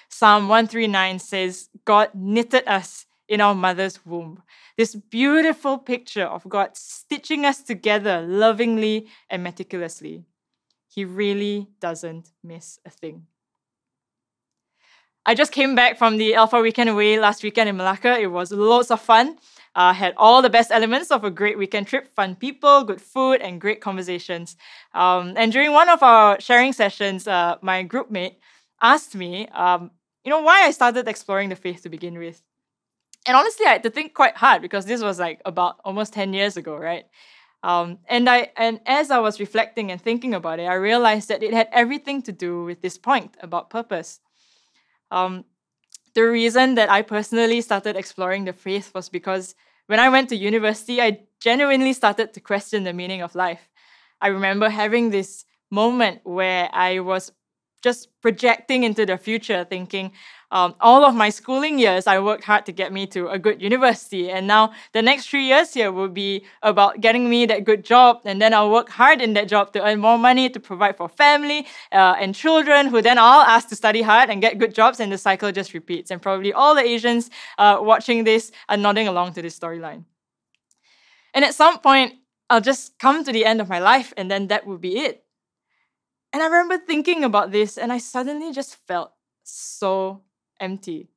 Psalm 0.09 0.47
139 0.47 1.19
says, 1.19 1.69
God 1.83 2.09
knitted 2.13 2.63
us 2.67 3.05
in 3.27 3.41
our 3.41 3.55
mother's 3.55 4.05
womb. 4.05 4.43
This 4.77 4.95
beautiful 4.95 5.77
picture 5.77 6.25
of 6.25 6.47
God 6.47 6.77
stitching 6.77 7.45
us 7.45 7.61
together 7.61 8.21
lovingly 8.21 9.07
and 9.29 9.43
meticulously. 9.43 10.23
He 10.87 11.03
really 11.03 11.67
doesn't 11.81 12.31
miss 12.43 12.79
a 12.85 12.89
thing. 12.89 13.27
I 15.27 15.33
just 15.33 15.51
came 15.51 15.73
back 15.73 15.97
from 15.97 16.17
the 16.17 16.35
Alpha 16.35 16.61
Weekend 16.61 16.87
Away 16.87 17.19
last 17.19 17.41
weekend 17.41 17.67
in 17.67 17.77
Malacca. 17.77 18.19
It 18.19 18.27
was 18.27 18.51
loads 18.51 18.91
of 18.91 19.01
fun. 19.01 19.39
Uh, 19.73 19.91
had 19.91 20.13
all 20.17 20.43
the 20.43 20.51
best 20.51 20.69
elements 20.69 21.09
of 21.09 21.23
a 21.23 21.31
great 21.31 21.57
weekend 21.57 21.87
trip 21.87 22.07
fun 22.15 22.35
people, 22.35 22.83
good 22.83 23.01
food, 23.01 23.41
and 23.41 23.59
great 23.59 23.81
conversations. 23.81 24.55
Um, 24.93 25.33
and 25.35 25.51
during 25.51 25.73
one 25.73 25.89
of 25.89 26.03
our 26.03 26.39
sharing 26.39 26.73
sessions, 26.73 27.27
uh, 27.27 27.55
my 27.63 27.81
group 27.81 28.11
mate 28.11 28.37
asked 28.83 29.15
me, 29.15 29.47
um, 29.47 29.89
you 30.23 30.29
know, 30.29 30.41
why 30.41 30.61
I 30.61 30.69
started 30.69 31.07
exploring 31.07 31.49
the 31.49 31.55
faith 31.55 31.81
to 31.81 31.89
begin 31.89 32.19
with. 32.19 32.43
And 33.25 33.35
honestly, 33.35 33.65
I 33.65 33.71
had 33.71 33.83
to 33.83 33.89
think 33.89 34.13
quite 34.13 34.37
hard 34.37 34.61
because 34.61 34.85
this 34.85 35.01
was 35.01 35.19
like 35.19 35.41
about 35.43 35.77
almost 35.83 36.13
10 36.13 36.33
years 36.33 36.55
ago, 36.55 36.77
right? 36.77 37.05
Um, 37.63 37.97
and 38.07 38.29
I 38.29 38.51
and 38.57 38.79
as 38.85 39.09
I 39.09 39.17
was 39.17 39.39
reflecting 39.39 39.91
and 39.91 39.99
thinking 39.99 40.35
about 40.35 40.59
it, 40.59 40.65
I 40.65 40.75
realized 40.75 41.29
that 41.29 41.41
it 41.41 41.51
had 41.51 41.67
everything 41.71 42.21
to 42.23 42.31
do 42.31 42.63
with 42.63 42.83
this 42.83 42.99
point 42.99 43.35
about 43.41 43.71
purpose. 43.71 44.19
Um, 45.11 45.45
the 46.13 46.23
reason 46.23 46.75
that 46.75 46.89
I 46.89 47.01
personally 47.01 47.61
started 47.61 47.95
exploring 47.95 48.45
the 48.45 48.53
faith 48.53 48.93
was 48.93 49.09
because 49.09 49.55
when 49.87 49.99
I 49.99 50.09
went 50.09 50.29
to 50.29 50.35
university, 50.35 51.01
I 51.01 51.25
genuinely 51.39 51.93
started 51.93 52.33
to 52.33 52.39
question 52.39 52.83
the 52.83 52.93
meaning 52.93 53.21
of 53.21 53.35
life. 53.35 53.69
I 54.21 54.27
remember 54.27 54.69
having 54.69 55.09
this 55.09 55.45
moment 55.69 56.21
where 56.23 56.69
I 56.73 56.99
was 56.99 57.31
just 57.85 58.09
projecting 58.25 58.83
into 58.83 59.05
the 59.05 59.17
future, 59.27 59.61
thinking, 59.63 60.11
um, 60.57 60.73
all 60.79 61.03
of 61.09 61.13
my 61.23 61.29
schooling 61.39 61.77
years, 61.85 62.07
I 62.07 62.17
worked 62.19 62.45
hard 62.51 62.65
to 62.65 62.71
get 62.81 62.89
me 62.97 63.03
to 63.15 63.19
a 63.27 63.37
good 63.45 63.61
university. 63.61 64.31
And 64.35 64.47
now 64.47 64.63
the 64.97 65.03
next 65.09 65.29
three 65.29 65.45
years 65.45 65.73
here 65.77 65.91
will 65.91 66.13
be 66.25 66.45
about 66.71 67.01
getting 67.05 67.29
me 67.33 67.45
that 67.51 67.63
good 67.63 67.83
job. 67.93 68.11
And 68.25 68.41
then 68.41 68.51
I'll 68.55 68.71
work 68.71 68.89
hard 68.89 69.21
in 69.21 69.33
that 69.33 69.47
job 69.47 69.71
to 69.73 69.79
earn 69.87 69.99
more 69.99 70.17
money 70.17 70.49
to 70.49 70.59
provide 70.59 70.97
for 70.97 71.07
family 71.09 71.67
uh, 71.91 72.15
and 72.21 72.33
children, 72.33 72.87
who 72.87 73.01
then 73.01 73.17
all 73.17 73.41
asked 73.55 73.69
to 73.69 73.75
study 73.75 74.01
hard 74.01 74.29
and 74.31 74.41
get 74.41 74.57
good 74.57 74.73
jobs. 74.73 74.99
And 74.99 75.11
the 75.11 75.17
cycle 75.17 75.51
just 75.51 75.73
repeats. 75.73 76.09
And 76.11 76.19
probably 76.21 76.53
all 76.53 76.73
the 76.73 76.85
Asians 76.95 77.29
uh, 77.57 77.77
watching 77.91 78.23
this 78.23 78.51
are 78.69 78.77
nodding 78.77 79.07
along 79.07 79.33
to 79.33 79.41
this 79.41 79.59
storyline. 79.59 80.05
And 81.35 81.45
at 81.45 81.53
some 81.53 81.77
point, 81.79 82.13
I'll 82.49 82.61
just 82.61 82.97
come 82.97 83.23
to 83.23 83.31
the 83.31 83.43
end 83.43 83.59
of 83.59 83.67
my 83.67 83.79
life, 83.79 84.13
and 84.17 84.29
then 84.31 84.47
that 84.47 84.65
will 84.67 84.77
be 84.77 84.99
it. 84.99 85.24
And 86.35 86.43
I 86.43 86.47
remember 86.47 86.77
thinking 86.77 87.23
about 87.23 87.53
this, 87.53 87.77
and 87.77 87.93
I 87.93 87.97
suddenly 87.97 88.51
just 88.51 88.75
felt 88.85 89.13
so 89.43 90.23
empty. 90.59 91.07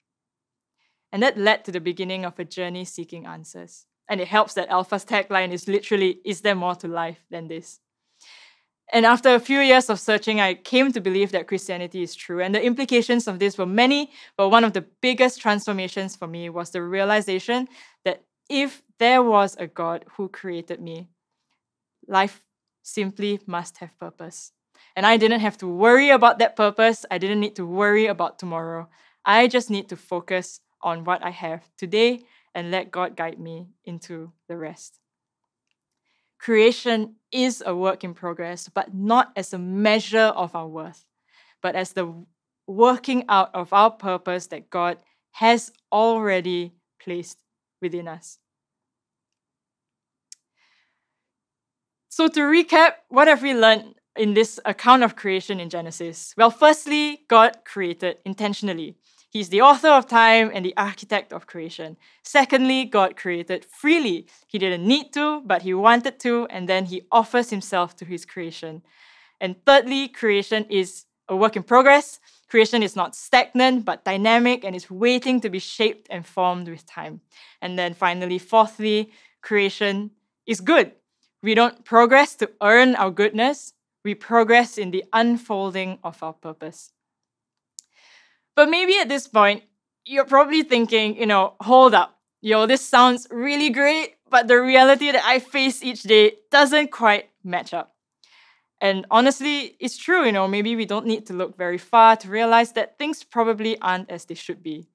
And 1.11 1.21
that 1.25 1.37
led 1.37 1.65
to 1.65 1.73
the 1.73 1.81
beginning 1.81 2.25
of 2.25 2.39
a 2.39 2.45
journey 2.45 2.85
seeking 2.85 3.27
answers. 3.27 3.87
And 4.09 4.21
it 4.21 4.29
helps 4.29 4.55
that 4.55 4.69
Alpha's 4.69 5.05
tagline 5.05 5.51
is 5.51 5.67
literally, 5.67 6.21
Is 6.25 6.43
there 6.43 6.55
more 6.55 6.77
to 6.77 6.87
life 6.87 7.25
than 7.33 7.49
this? 7.49 7.81
And 8.93 9.05
after 9.05 9.35
a 9.35 9.41
few 9.41 9.59
years 9.59 9.91
of 9.91 9.99
searching, 9.99 10.41
I 10.41 10.55
came 10.55 10.93
to 10.93 11.01
believe 11.01 11.33
that 11.33 11.49
Christianity 11.49 12.05
is 12.05 12.15
true. 12.15 12.41
And 12.41 12.55
the 12.55 12.63
implications 12.63 13.27
of 13.27 13.41
this 13.41 13.59
were 13.59 13.67
many, 13.67 14.13
but 14.37 14.51
one 14.51 14.63
of 14.63 14.73
the 14.73 14.87
biggest 15.01 15.41
transformations 15.41 16.15
for 16.15 16.29
me 16.29 16.49
was 16.49 16.71
the 16.71 16.81
realization 16.81 17.67
that 18.05 18.23
if 18.49 18.85
there 19.01 19.25
was 19.25 19.57
a 19.57 19.67
God 19.67 20.05
who 20.13 20.29
created 20.29 20.81
me, 20.81 21.09
life 22.07 22.41
simply 22.85 23.41
must 23.49 23.79
have 23.79 23.99
purpose. 23.99 24.53
And 24.97 25.07
I 25.07 25.17
didn't 25.17 25.41
have 25.41 25.59
to 25.59 25.67
worry 25.67 26.11
about 26.11 26.39
that 26.39 26.57
purpose. 26.57 27.05
I 27.11 27.19
didn't 27.19 27.41
need 27.41 27.57
to 27.57 27.67
worry 27.67 28.07
about 28.07 28.39
tomorrow. 28.39 28.89
I 29.25 29.47
just 29.47 29.71
need 29.71 29.89
to 29.91 29.97
focus 29.97 30.61
on 30.83 31.05
what 31.05 31.25
I 31.25 31.31
have 31.31 31.69
today 31.77 32.25
and 32.55 32.71
let 32.71 32.91
God 32.91 33.17
guide 33.17 33.39
me 33.39 33.69
into 33.85 34.33
the 34.49 34.57
rest. 34.57 34.99
Creation 36.39 37.17
is 37.33 37.63
a 37.67 37.75
work 37.75 38.05
in 38.05 38.15
progress, 38.15 38.69
but 38.69 38.95
not 38.95 39.33
as 39.37 39.53
a 39.53 39.59
measure 39.59 40.33
of 40.35 40.55
our 40.55 40.69
worth, 40.69 41.05
but 41.61 41.75
as 41.75 41.93
the 41.93 42.25
working 42.67 43.25
out 43.29 43.51
of 43.55 43.73
our 43.73 43.91
purpose 43.91 44.47
that 44.49 44.71
God 44.71 44.99
has 45.33 45.73
already 45.91 46.75
placed 47.01 47.43
within 47.81 48.07
us. 48.07 48.39
So, 52.09 52.29
to 52.29 52.41
recap, 52.41 52.95
what 53.09 53.29
have 53.29 53.43
we 53.43 53.55
learned 53.55 53.95
in 54.19 54.35
this 54.35 54.61
account 54.65 55.03
of 55.03 55.17
creation 55.17 55.61
in 55.61 55.71
Genesis? 55.71 56.35
Well, 56.37 56.51
firstly, 56.51 57.23
God 57.29 57.59
created 57.65 58.19
intentionally. 58.25 58.97
He's 59.31 59.51
the 59.51 59.61
author 59.61 59.89
of 59.89 60.07
time 60.07 60.51
and 60.53 60.65
the 60.65 60.75
architect 60.77 61.33
of 61.33 61.47
creation. 61.47 61.97
Secondly, 62.23 62.85
God 62.87 63.17
created 63.17 63.65
freely. 63.65 64.27
He 64.47 64.59
didn't 64.59 64.87
need 64.87 65.13
to, 65.13 65.43
but 65.43 65.63
he 65.63 65.75
wanted 65.75 66.19
to, 66.21 66.47
and 66.47 66.69
then 66.69 66.87
he 66.87 67.03
offers 67.13 67.51
himself 67.51 67.95
to 67.97 68.05
his 68.05 68.25
creation. 68.25 68.83
And 69.41 69.57
thirdly, 69.67 70.09
creation 70.09 70.65
is 70.71 71.05
a 71.29 71.37
work 71.37 71.57
in 71.57 71.63
progress. 71.63 72.21
Creation 72.49 72.83
is 72.83 72.97
not 72.97 73.15
stagnant, 73.15 73.85
but 73.85 74.05
dynamic 74.05 74.65
and 74.65 74.75
is 74.75 74.91
waiting 74.91 75.41
to 75.43 75.51
be 75.51 75.59
shaped 75.59 76.07
and 76.11 76.27
formed 76.27 76.67
with 76.67 76.87
time. 76.87 77.21
And 77.61 77.79
then 77.79 77.93
finally, 77.93 78.39
fourthly, 78.39 79.13
creation 79.43 80.11
is 80.47 80.61
good. 80.61 80.93
We 81.43 81.55
don't 81.55 81.85
progress 81.85 82.35
to 82.37 82.51
earn 82.63 82.97
our 82.97 83.11
goodness, 83.11 83.75
we 84.09 84.15
progress 84.15 84.79
in 84.79 84.91
the 84.91 85.05
unfolding 85.13 85.99
of 86.03 86.23
our 86.23 86.33
purpose. 86.33 86.93
But 88.57 88.71
maybe 88.71 88.99
at 88.99 89.11
this 89.11 89.29
point, 89.29 89.65
you're 90.07 90.25
probably 90.25 90.63
thinking, 90.63 91.15
you 91.19 91.27
know, 91.27 91.57
hold 91.61 91.93
up, 91.93 92.19
yo, 92.41 92.65
this 92.65 92.81
sounds 92.81 93.27
really 93.31 93.69
great, 93.69 94.15
but 94.31 94.49
the 94.49 94.63
reality 94.63 95.13
that 95.13 95.23
I 95.27 95.41
face 95.41 95.83
each 95.83 96.05
day 96.05 96.37
doesn't 96.51 96.91
quite 96.91 97.29
match 97.45 97.75
up. 97.75 97.97
And 98.81 99.05
honestly, 99.11 99.77
it's 99.79 99.99
true, 99.99 100.25
you 100.25 100.33
know, 100.33 100.49
maybe 100.49 100.75
we 100.75 100.87
don't 100.87 101.05
need 101.05 101.27
to 101.27 101.35
look 101.35 101.59
very 101.59 101.77
far 101.77 102.17
to 102.17 102.31
realize 102.31 102.73
that 102.73 102.97
things 102.97 103.23
probably 103.23 103.79
aren't 103.83 104.11
as 104.11 104.25
they 104.25 104.37
should 104.37 104.63
be. 104.63 104.87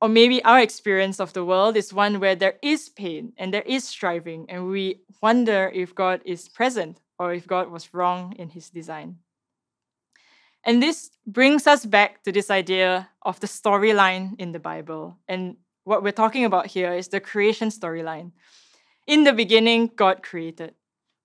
Or 0.00 0.08
maybe 0.08 0.42
our 0.42 0.58
experience 0.58 1.20
of 1.20 1.34
the 1.34 1.44
world 1.44 1.76
is 1.76 1.92
one 1.92 2.18
where 2.18 2.34
there 2.34 2.56
is 2.62 2.88
pain 2.88 3.34
and 3.36 3.52
there 3.52 3.66
is 3.66 3.84
striving, 3.84 4.46
and 4.48 4.68
we 4.68 5.02
wonder 5.20 5.70
if 5.74 5.94
God 5.94 6.22
is 6.24 6.48
present 6.48 6.98
or 7.18 7.32
if 7.32 7.46
God 7.46 7.70
was 7.70 7.94
wrong 7.94 8.34
in 8.38 8.50
his 8.50 8.70
design. 8.70 9.18
And 10.64 10.82
this 10.82 11.10
brings 11.26 11.66
us 11.66 11.84
back 11.84 12.22
to 12.22 12.32
this 12.32 12.50
idea 12.50 13.08
of 13.22 13.40
the 13.40 13.46
storyline 13.46 14.38
in 14.38 14.52
the 14.52 14.60
Bible. 14.60 15.18
And 15.28 15.56
what 15.84 16.02
we're 16.02 16.12
talking 16.12 16.44
about 16.44 16.66
here 16.66 16.92
is 16.92 17.08
the 17.08 17.20
creation 17.20 17.68
storyline. 17.68 18.32
In 19.06 19.24
the 19.24 19.32
beginning, 19.32 19.90
God 19.96 20.22
created. 20.22 20.74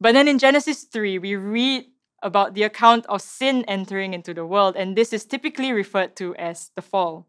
But 0.02 0.13
then 0.13 0.28
in 0.28 0.39
Genesis 0.39 0.84
3, 0.84 1.19
we 1.19 1.36
read 1.36 1.86
about 2.23 2.56
the 2.56 2.63
account 2.63 3.06
of 3.08 3.21
sin 3.21 3.63
entering 3.67 4.13
into 4.13 4.34
the 4.34 4.45
world, 4.45 4.76
and 4.76 4.95
this 4.95 5.13
is 5.13 5.26
typically 5.26 5.71
referred 5.71 6.15
to 6.15 6.36
as 6.36 6.71
the 6.76 6.82
fall. 6.82 7.28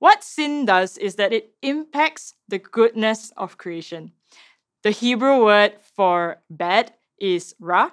What 0.00 0.24
sin 0.24 0.64
does 0.64 0.98
is 0.98 1.16
that 1.16 1.32
it 1.32 1.52
impacts 1.62 2.34
the 2.48 2.58
goodness 2.58 3.32
of 3.36 3.58
creation. 3.58 4.12
The 4.82 4.90
Hebrew 4.90 5.44
word 5.44 5.74
for 5.94 6.38
bad 6.48 6.94
is 7.20 7.54
ra, 7.60 7.90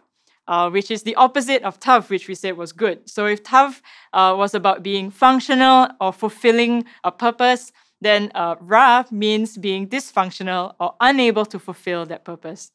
uh, 0.47 0.69
which 0.69 0.89
is 0.89 1.03
the 1.03 1.15
opposite 1.15 1.63
of 1.63 1.79
tav, 1.79 2.09
which 2.09 2.27
we 2.27 2.35
said 2.35 2.57
was 2.57 2.71
good. 2.71 3.09
So 3.09 3.25
if 3.25 3.43
tav 3.43 3.81
uh, 4.13 4.33
was 4.37 4.55
about 4.55 4.83
being 4.83 5.11
functional 5.11 5.89
or 5.99 6.13
fulfilling 6.13 6.85
a 7.03 7.11
purpose, 7.11 7.71
then 8.01 8.31
uh, 8.35 8.55
ra 8.59 9.03
means 9.11 9.57
being 9.57 9.87
dysfunctional 9.87 10.75
or 10.79 10.95
unable 10.99 11.45
to 11.45 11.59
fulfill 11.59 12.05
that 12.05 12.23
purpose. 12.23 12.71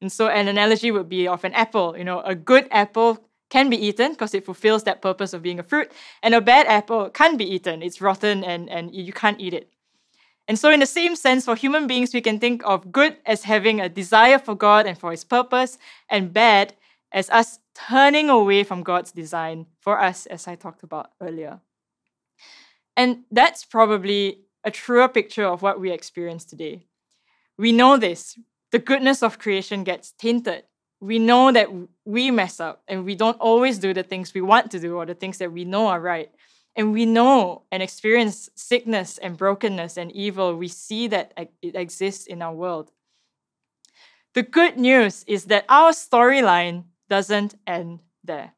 And 0.00 0.12
so 0.12 0.28
an 0.28 0.48
analogy 0.48 0.90
would 0.90 1.08
be 1.08 1.26
of 1.26 1.44
an 1.44 1.54
apple. 1.54 1.96
You 1.96 2.04
know, 2.04 2.20
a 2.20 2.34
good 2.34 2.68
apple 2.70 3.18
can 3.48 3.70
be 3.70 3.76
eaten 3.76 4.12
because 4.12 4.34
it 4.34 4.44
fulfills 4.44 4.82
that 4.84 5.00
purpose 5.00 5.32
of 5.32 5.42
being 5.42 5.58
a 5.58 5.62
fruit, 5.62 5.90
and 6.22 6.34
a 6.34 6.40
bad 6.40 6.66
apple 6.66 7.08
can't 7.10 7.38
be 7.38 7.44
eaten. 7.54 7.82
It's 7.82 8.00
rotten 8.00 8.44
and, 8.44 8.68
and 8.68 8.94
you 8.94 9.12
can't 9.12 9.40
eat 9.40 9.54
it. 9.54 9.70
And 10.48 10.58
so, 10.58 10.70
in 10.70 10.80
the 10.80 10.86
same 10.86 11.16
sense, 11.16 11.44
for 11.44 11.56
human 11.56 11.86
beings, 11.86 12.14
we 12.14 12.20
can 12.20 12.38
think 12.38 12.62
of 12.64 12.92
good 12.92 13.16
as 13.26 13.42
having 13.42 13.80
a 13.80 13.88
desire 13.88 14.38
for 14.38 14.54
God 14.54 14.86
and 14.86 14.96
for 14.96 15.10
His 15.10 15.24
purpose, 15.24 15.78
and 16.08 16.32
bad 16.32 16.74
as 17.12 17.30
us 17.30 17.58
turning 17.74 18.30
away 18.30 18.62
from 18.62 18.82
God's 18.82 19.12
design 19.12 19.66
for 19.80 20.00
us, 20.00 20.26
as 20.26 20.46
I 20.46 20.54
talked 20.54 20.82
about 20.82 21.10
earlier. 21.20 21.60
And 22.96 23.24
that's 23.30 23.64
probably 23.64 24.40
a 24.64 24.70
truer 24.70 25.08
picture 25.08 25.44
of 25.44 25.62
what 25.62 25.80
we 25.80 25.90
experience 25.90 26.44
today. 26.44 26.86
We 27.58 27.72
know 27.72 27.96
this. 27.96 28.38
The 28.72 28.78
goodness 28.78 29.22
of 29.22 29.38
creation 29.38 29.84
gets 29.84 30.12
tainted. 30.12 30.64
We 31.00 31.18
know 31.18 31.52
that 31.52 31.68
we 32.04 32.30
mess 32.30 32.58
up 32.58 32.82
and 32.88 33.04
we 33.04 33.14
don't 33.14 33.38
always 33.38 33.78
do 33.78 33.92
the 33.92 34.02
things 34.02 34.34
we 34.34 34.40
want 34.40 34.70
to 34.70 34.80
do 34.80 34.96
or 34.96 35.06
the 35.06 35.14
things 35.14 35.38
that 35.38 35.52
we 35.52 35.64
know 35.64 35.88
are 35.88 36.00
right. 36.00 36.30
And 36.76 36.92
we 36.92 37.06
know 37.06 37.62
and 37.72 37.82
experience 37.82 38.50
sickness 38.54 39.16
and 39.16 39.38
brokenness 39.38 39.96
and 39.96 40.12
evil. 40.12 40.54
We 40.54 40.68
see 40.68 41.08
that 41.08 41.32
it 41.62 41.74
exists 41.74 42.26
in 42.26 42.42
our 42.42 42.54
world. 42.54 42.92
The 44.34 44.42
good 44.42 44.76
news 44.76 45.24
is 45.26 45.46
that 45.46 45.64
our 45.70 45.92
storyline 45.92 46.84
doesn't 47.08 47.54
end 47.66 48.00
there. 48.22 48.52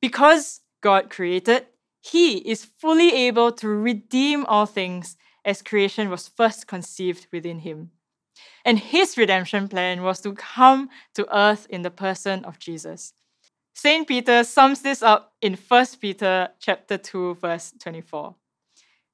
Because 0.00 0.62
God 0.80 1.10
created, 1.10 1.66
He 2.00 2.38
is 2.38 2.64
fully 2.64 3.12
able 3.26 3.52
to 3.52 3.68
redeem 3.68 4.46
all 4.46 4.64
things 4.64 5.18
as 5.44 5.60
creation 5.60 6.08
was 6.08 6.28
first 6.28 6.66
conceived 6.66 7.26
within 7.30 7.58
Him. 7.58 7.90
And 8.64 8.78
His 8.78 9.18
redemption 9.18 9.68
plan 9.68 10.02
was 10.02 10.20
to 10.22 10.32
come 10.32 10.88
to 11.14 11.36
earth 11.36 11.66
in 11.68 11.82
the 11.82 11.90
person 11.90 12.42
of 12.46 12.58
Jesus. 12.58 13.12
St. 13.82 14.06
Peter 14.06 14.44
sums 14.44 14.82
this 14.82 15.02
up 15.02 15.32
in 15.40 15.54
1 15.56 15.86
Peter 16.02 16.50
chapter 16.58 16.98
2 16.98 17.36
verse 17.36 17.72
24. 17.80 18.34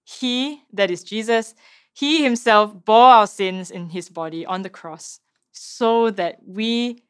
He, 0.03 0.65
that 0.73 0.91
is 0.91 1.05
Jesus, 1.05 1.55
he 1.93 2.25
himself 2.25 2.75
bore 2.85 3.11
our 3.11 3.29
sins 3.29 3.71
in 3.71 3.91
his 3.91 4.09
body 4.09 4.45
on 4.45 4.63
the 4.63 4.69
cross 4.69 5.21
so 5.53 6.11
that 6.11 6.41
we 6.45 7.05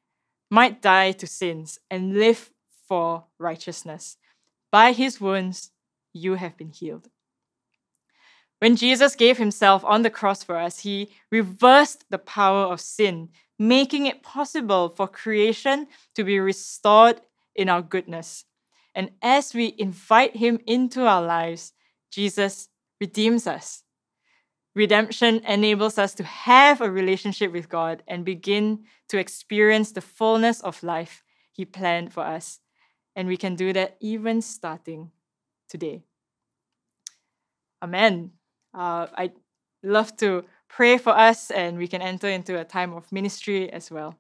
might 0.51 0.83
die 0.83 1.13
to 1.13 1.27
sins 1.27 1.79
and 1.91 2.19
live 2.19 2.51
for 2.87 3.25
righteousness. 3.39 4.19
By 4.71 4.93
his 4.93 5.19
wounds, 5.19 5.71
you 6.13 6.35
have 6.35 6.59
been 6.59 6.73
healed. 6.73 7.09
When 8.59 8.77
Jesus 8.77 9.15
gave 9.15 9.39
himself 9.39 9.83
on 9.83 10.03
the 10.03 10.11
cross 10.11 10.43
for 10.43 10.59
us, 10.59 10.81
he 10.81 11.09
reversed 11.31 12.05
the 12.11 12.19
power 12.19 12.65
of 12.67 12.83
sin, 12.83 13.31
making 13.59 14.05
it 14.05 14.23
possible 14.23 14.91
for 14.91 15.09
creation 15.09 15.87
to 16.15 16.23
be 16.23 16.39
restored 16.39 17.23
in 17.57 17.69
our 17.69 17.83
goodness. 17.83 18.45
And 18.95 19.11
as 19.21 19.55
we 19.55 19.75
invite 19.79 20.37
him 20.37 20.61
into 20.67 21.07
our 21.07 21.23
lives, 21.23 21.73
Jesus 22.11 22.69
redeems 23.01 23.47
us. 23.47 23.83
Redemption 24.75 25.41
enables 25.47 25.99
us 25.99 26.15
to 26.15 26.23
have 26.23 26.81
a 26.81 26.91
relationship 26.91 27.51
with 27.51 27.69
God 27.69 28.03
and 28.07 28.25
begin 28.25 28.85
to 29.09 29.19
experience 29.19 29.93
the 29.93 30.03
fullness 30.03 30.61
of 30.61 30.83
life 30.83 31.25
He 31.53 31.65
planned 31.65 32.13
for 32.13 32.23
us. 32.23 32.61
And 33.15 33.27
we 33.27 33.39
can 33.39 33.55
do 33.55 33.73
that 33.73 33.97
even 34.01 34.43
starting 34.43 35.13
today. 35.69 36.05
Amen. 37.83 38.33
Uh, 38.75 39.07
I'd 39.15 39.33
love 39.83 40.15
to 40.19 40.45
pray 40.69 40.99
for 40.99 41.17
us 41.17 41.51
and 41.51 41.79
we 41.79 41.89
can 41.89 42.03
enter 42.03 42.29
into 42.29 42.61
a 42.61 42.65
time 42.65 42.93
of 42.93 43.11
ministry 43.11 43.73
as 43.73 43.91
well. 43.91 44.19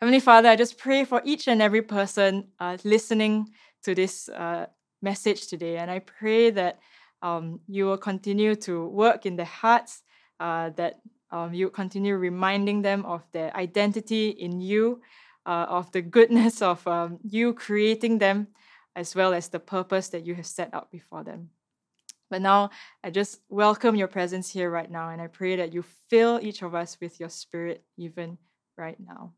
Heavenly 0.00 0.20
Father, 0.20 0.48
I 0.48 0.56
just 0.56 0.78
pray 0.78 1.04
for 1.04 1.20
each 1.26 1.46
and 1.46 1.60
every 1.60 1.82
person 1.82 2.48
uh, 2.58 2.78
listening 2.84 3.50
to 3.82 3.94
this 3.94 4.30
uh, 4.30 4.64
message 5.02 5.46
today. 5.46 5.76
And 5.76 5.90
I 5.90 5.98
pray 5.98 6.48
that 6.52 6.78
um, 7.20 7.60
you 7.68 7.84
will 7.84 7.98
continue 7.98 8.54
to 8.56 8.86
work 8.86 9.26
in 9.26 9.36
their 9.36 9.44
hearts, 9.44 10.02
uh, 10.40 10.70
that 10.76 11.00
um, 11.30 11.52
you 11.52 11.68
continue 11.68 12.16
reminding 12.16 12.80
them 12.80 13.04
of 13.04 13.30
their 13.32 13.54
identity 13.54 14.30
in 14.30 14.62
you, 14.62 15.02
uh, 15.44 15.66
of 15.68 15.92
the 15.92 16.00
goodness 16.00 16.62
of 16.70 16.86
um, 16.88 17.18
you 17.22 17.52
creating 17.52 18.16
them, 18.16 18.48
as 18.96 19.14
well 19.14 19.34
as 19.34 19.50
the 19.50 19.60
purpose 19.60 20.08
that 20.08 20.24
you 20.24 20.34
have 20.34 20.46
set 20.46 20.72
out 20.72 20.90
before 20.90 21.24
them. 21.24 21.50
But 22.30 22.40
now 22.40 22.70
I 23.04 23.10
just 23.10 23.42
welcome 23.50 23.96
your 23.96 24.08
presence 24.08 24.50
here 24.50 24.70
right 24.70 24.90
now, 24.90 25.10
and 25.10 25.20
I 25.20 25.26
pray 25.26 25.56
that 25.56 25.74
you 25.74 25.84
fill 26.08 26.40
each 26.40 26.62
of 26.62 26.74
us 26.74 26.96
with 27.02 27.20
your 27.20 27.28
spirit 27.28 27.84
even 27.98 28.38
right 28.78 28.96
now. 28.98 29.34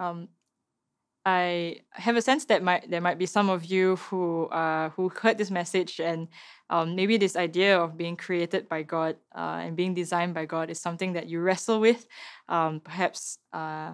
Um, 0.00 0.28
I 1.28 1.80
have 1.90 2.16
a 2.16 2.22
sense 2.22 2.46
that 2.46 2.62
might 2.62 2.90
there 2.90 3.02
might 3.02 3.18
be 3.18 3.26
some 3.26 3.50
of 3.50 3.66
you 3.66 3.96
who 3.96 4.46
uh, 4.46 4.88
who 4.90 5.10
heard 5.10 5.36
this 5.36 5.50
message 5.50 6.00
and 6.00 6.28
um, 6.70 6.94
maybe 6.96 7.18
this 7.18 7.36
idea 7.36 7.78
of 7.78 7.98
being 7.98 8.16
created 8.16 8.68
by 8.68 8.82
God 8.82 9.16
uh, 9.34 9.60
and 9.62 9.76
being 9.76 9.94
designed 9.94 10.32
by 10.32 10.46
God 10.46 10.70
is 10.70 10.80
something 10.80 11.12
that 11.12 11.28
you 11.28 11.40
wrestle 11.40 11.80
with. 11.80 12.06
Um, 12.48 12.80
perhaps 12.80 13.38
uh, 13.52 13.92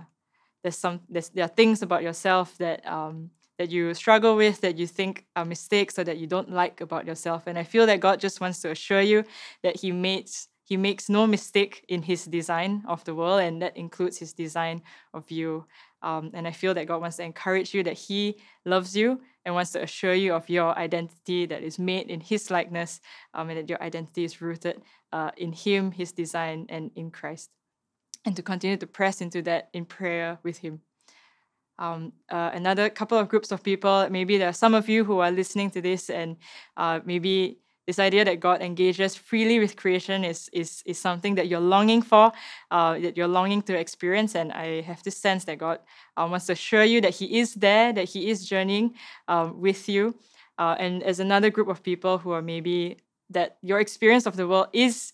there's 0.63 0.79
some 0.79 1.01
there's, 1.09 1.31
there 1.31 1.45
are 1.45 1.49
things 1.49 1.83
about 1.83 2.03
yourself 2.03 2.57
that 2.59 2.87
um, 2.87 3.31
that 3.59 3.71
you 3.71 3.95
struggle 3.95 4.37
with, 4.37 4.61
that 4.61 4.79
you 4.79 4.87
think 4.87 5.27
are 5.35 5.45
mistakes 5.45 5.99
or 5.99 6.05
that 6.05 6.19
you 6.19 6.27
don't 6.27 6.51
like 6.53 6.81
about 6.81 7.07
yourself. 7.07 7.47
And 7.47 7.59
I 7.59 7.65
feel 7.65 7.87
that 7.87 8.01
God 8.01 8.21
just 8.21 8.41
wants 8.41 8.61
to 8.61 8.71
assure 8.71 9.01
you 9.01 9.25
that 9.63 9.81
He 9.81 9.93
makes 9.93 10.49
He 10.65 10.77
makes 10.77 11.09
no 11.09 11.27
mistake 11.27 11.85
in 11.89 12.03
His 12.03 12.25
design 12.25 12.83
of 12.89 13.05
the 13.05 13.15
world, 13.15 13.41
and 13.43 13.63
that 13.63 13.77
includes 13.77 14.19
His 14.19 14.33
design 14.33 14.83
of 15.13 15.31
you. 15.31 15.67
Um, 16.03 16.31
and 16.35 16.49
I 16.49 16.53
feel 16.53 16.75
that 16.75 16.87
God 16.87 17.01
wants 17.01 17.19
to 17.19 17.23
encourage 17.23 17.75
you 17.75 17.83
that 17.85 17.99
He 17.99 18.41
loves 18.65 18.97
you 18.97 19.21
and 19.45 19.55
wants 19.55 19.73
to 19.73 19.83
assure 19.83 20.15
you 20.15 20.35
of 20.35 20.49
your 20.49 20.77
identity 20.79 21.47
that 21.47 21.63
is 21.63 21.79
made 21.79 22.11
in 22.11 22.21
His 22.21 22.51
likeness, 22.51 23.01
um, 23.35 23.51
and 23.51 23.59
that 23.59 23.69
your 23.69 23.83
identity 23.83 24.25
is 24.25 24.41
rooted 24.41 24.83
uh, 25.13 25.31
in 25.37 25.53
Him, 25.53 25.93
His 25.93 26.13
design, 26.13 26.67
and 26.69 26.91
in 26.97 27.11
Christ. 27.11 27.51
And 28.25 28.35
to 28.37 28.43
continue 28.43 28.79
to 28.79 28.87
press 28.87 29.21
into 29.21 29.43
that 29.43 29.69
in 29.75 29.85
prayer 29.85 30.39
with 30.43 30.59
Him 30.59 30.81
um, 31.79 32.13
uh, 32.31 32.51
another 32.53 32.89
couple 32.89 33.19
of 33.19 33.29
groups 33.29 33.51
of 33.53 33.63
people. 33.63 34.09
Maybe 34.11 34.39
there 34.39 34.49
are 34.49 34.55
some 34.55 34.75
of 34.75 34.89
you 34.89 35.05
who 35.05 35.19
are 35.19 35.31
listening 35.31 35.71
to 35.73 35.81
this, 35.81 36.11
and 36.11 36.37
uh, 36.77 37.01
maybe 37.05 37.59
this 37.87 37.99
idea 37.99 38.25
that 38.25 38.41
God 38.41 38.63
engages 38.63 39.15
freely 39.15 39.59
with 39.59 39.77
creation 39.77 40.25
is 40.25 40.49
is 40.53 40.83
is 40.87 40.99
something 40.99 41.35
that 41.35 41.49
you're 41.49 41.61
longing 41.61 42.03
for, 42.03 42.33
uh, 42.71 42.99
that 42.99 43.17
you're 43.17 43.29
longing 43.29 43.63
to 43.63 43.79
experience. 43.79 44.35
And 44.35 44.53
I 44.53 44.81
have 44.83 45.03
this 45.03 45.17
sense 45.17 45.45
that 45.45 45.59
God 45.59 45.81
uh, 46.17 46.27
wants 46.31 46.47
to 46.47 46.53
assure 46.53 46.85
you 46.85 47.01
that 47.03 47.15
He 47.15 47.39
is 47.39 47.55
there, 47.55 47.93
that 47.93 48.09
He 48.09 48.31
is 48.31 48.47
journeying 48.47 48.95
um, 49.29 49.61
with 49.61 49.89
you. 49.89 50.15
Uh, 50.59 50.77
and 50.79 51.03
as 51.03 51.21
another 51.21 51.51
group 51.51 51.69
of 51.69 51.83
people 51.83 52.19
who 52.19 52.31
are 52.31 52.43
maybe 52.43 52.99
that 53.31 53.59
your 53.63 53.81
experience 53.81 54.27
of 54.27 54.37
the 54.37 54.47
world 54.47 54.69
is 54.73 55.13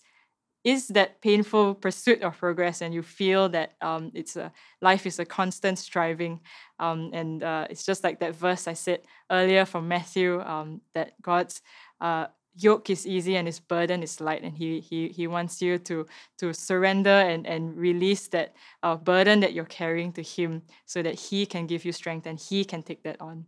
is 0.63 0.89
that 0.89 1.21
painful 1.21 1.73
pursuit 1.73 2.21
of 2.21 2.37
progress 2.37 2.81
and 2.81 2.93
you 2.93 3.01
feel 3.01 3.49
that 3.49 3.73
um, 3.81 4.11
it's 4.13 4.35
a 4.35 4.51
life 4.81 5.07
is 5.07 5.17
a 5.17 5.25
constant 5.25 5.79
striving 5.79 6.39
um, 6.79 7.09
and 7.13 7.41
uh, 7.41 7.65
it's 7.69 7.83
just 7.83 8.03
like 8.03 8.19
that 8.19 8.35
verse 8.35 8.67
i 8.67 8.73
said 8.73 9.01
earlier 9.31 9.65
from 9.65 9.87
matthew 9.87 10.39
um, 10.41 10.81
that 10.93 11.19
god's 11.21 11.61
uh, 11.99 12.27
yoke 12.55 12.89
is 12.89 13.07
easy 13.07 13.35
and 13.37 13.47
his 13.47 13.59
burden 13.59 14.03
is 14.03 14.19
light 14.19 14.43
and 14.43 14.57
he 14.57 14.79
he, 14.79 15.07
he 15.09 15.27
wants 15.27 15.61
you 15.61 15.77
to 15.77 16.05
to 16.37 16.53
surrender 16.53 17.09
and, 17.09 17.47
and 17.47 17.75
release 17.77 18.27
that 18.29 18.53
uh, 18.83 18.95
burden 18.95 19.39
that 19.39 19.53
you're 19.53 19.65
carrying 19.65 20.11
to 20.13 20.21
him 20.21 20.61
so 20.85 21.01
that 21.01 21.15
he 21.15 21.45
can 21.45 21.65
give 21.67 21.85
you 21.85 21.91
strength 21.91 22.25
and 22.27 22.39
he 22.39 22.65
can 22.65 22.83
take 22.83 23.03
that 23.03 23.19
on. 23.21 23.45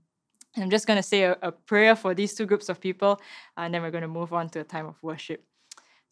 And 0.55 0.63
i'm 0.63 0.69
just 0.69 0.87
going 0.87 0.97
to 0.97 1.03
say 1.03 1.23
a, 1.23 1.37
a 1.41 1.51
prayer 1.51 1.95
for 1.95 2.13
these 2.13 2.33
two 2.33 2.45
groups 2.45 2.69
of 2.69 2.79
people 2.79 3.19
and 3.57 3.73
then 3.73 3.81
we're 3.81 3.91
going 3.91 4.03
to 4.03 4.07
move 4.07 4.33
on 4.33 4.49
to 4.49 4.59
a 4.59 4.63
time 4.63 4.85
of 4.85 5.01
worship 5.01 5.43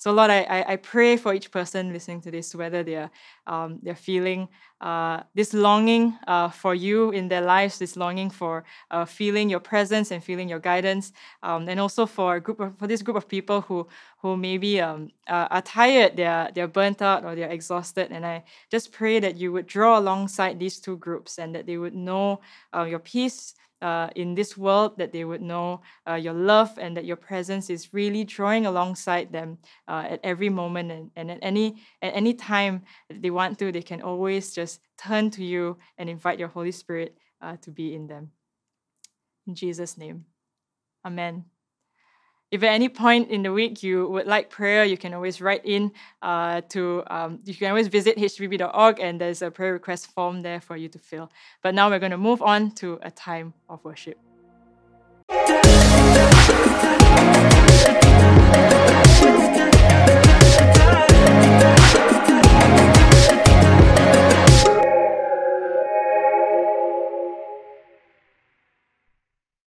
so 0.01 0.11
Lord, 0.11 0.31
I, 0.31 0.65
I 0.67 0.75
pray 0.77 1.15
for 1.15 1.31
each 1.31 1.51
person 1.51 1.93
listening 1.93 2.21
to 2.21 2.31
this, 2.31 2.55
whether 2.55 2.81
they're 2.81 3.11
um, 3.45 3.77
they're 3.83 3.93
feeling 3.93 4.49
uh, 4.81 5.21
this 5.35 5.53
longing 5.53 6.17
uh, 6.27 6.49
for 6.49 6.73
you 6.73 7.11
in 7.11 7.27
their 7.27 7.41
lives, 7.41 7.77
this 7.77 7.95
longing 7.95 8.31
for 8.31 8.63
uh, 8.89 9.05
feeling 9.05 9.47
your 9.47 9.59
presence 9.59 10.09
and 10.09 10.23
feeling 10.23 10.49
your 10.49 10.57
guidance, 10.57 11.13
um, 11.43 11.69
and 11.69 11.79
also 11.79 12.07
for 12.07 12.37
a 12.37 12.41
group 12.41 12.59
of, 12.59 12.75
for 12.79 12.87
this 12.87 13.03
group 13.03 13.15
of 13.15 13.27
people 13.27 13.61
who 13.61 13.87
who 14.17 14.35
maybe 14.35 14.81
um, 14.81 15.11
are 15.27 15.61
tired, 15.61 16.17
they're 16.17 16.49
they're 16.55 16.67
burnt 16.67 17.03
out 17.03 17.23
or 17.23 17.35
they're 17.35 17.51
exhausted, 17.51 18.11
and 18.11 18.25
I 18.25 18.43
just 18.71 18.91
pray 18.91 19.19
that 19.19 19.37
you 19.37 19.51
would 19.51 19.67
draw 19.67 19.99
alongside 19.99 20.57
these 20.57 20.79
two 20.79 20.97
groups 20.97 21.37
and 21.37 21.53
that 21.53 21.67
they 21.67 21.77
would 21.77 21.93
know 21.93 22.41
uh, 22.75 22.85
your 22.85 22.97
peace 22.97 23.53
uh, 23.81 24.09
in 24.15 24.35
this 24.35 24.57
world, 24.57 24.97
that 24.97 25.11
they 25.11 25.23
would 25.23 25.41
know 25.41 25.81
uh, 26.07 26.15
your 26.15 26.33
love 26.33 26.77
and 26.77 26.95
that 26.97 27.05
your 27.05 27.15
presence 27.15 27.69
is 27.69 27.93
really 27.93 28.23
drawing 28.23 28.65
alongside 28.65 29.31
them 29.31 29.57
uh, 29.87 30.05
at 30.09 30.19
every 30.23 30.49
moment 30.49 30.91
and, 30.91 31.11
and 31.15 31.31
at 31.31 31.39
any 31.41 31.81
at 32.01 32.13
any 32.15 32.33
time 32.33 32.83
they 33.09 33.29
want 33.29 33.57
to, 33.59 33.71
they 33.71 33.81
can 33.81 34.01
always 34.01 34.53
just 34.53 34.81
turn 34.97 35.29
to 35.31 35.43
you 35.43 35.77
and 35.97 36.09
invite 36.09 36.39
your 36.39 36.49
Holy 36.49 36.71
Spirit 36.71 37.17
uh, 37.41 37.57
to 37.61 37.71
be 37.71 37.95
in 37.95 38.07
them. 38.07 38.31
In 39.47 39.55
Jesus' 39.55 39.97
name, 39.97 40.25
Amen 41.05 41.45
if 42.51 42.63
at 42.63 42.73
any 42.73 42.89
point 42.89 43.29
in 43.29 43.43
the 43.43 43.53
week 43.53 43.81
you 43.81 44.07
would 44.07 44.27
like 44.27 44.49
prayer, 44.49 44.83
you 44.83 44.97
can 44.97 45.13
always 45.13 45.39
write 45.39 45.65
in 45.65 45.91
uh, 46.21 46.61
to, 46.69 47.03
um, 47.07 47.39
you 47.45 47.55
can 47.55 47.69
always 47.69 47.87
visit 47.87 48.17
hbb.org 48.17 48.99
and 48.99 49.19
there's 49.19 49.41
a 49.41 49.49
prayer 49.49 49.71
request 49.73 50.11
form 50.11 50.41
there 50.41 50.59
for 50.59 50.75
you 50.75 50.89
to 50.89 50.99
fill. 50.99 51.31
But 51.61 51.73
now 51.73 51.89
we're 51.89 51.99
going 51.99 52.11
to 52.11 52.17
move 52.17 52.41
on 52.41 52.71
to 52.71 52.99
a 53.01 53.11
time 53.11 53.53
of 53.69 53.83
worship. 53.85 54.19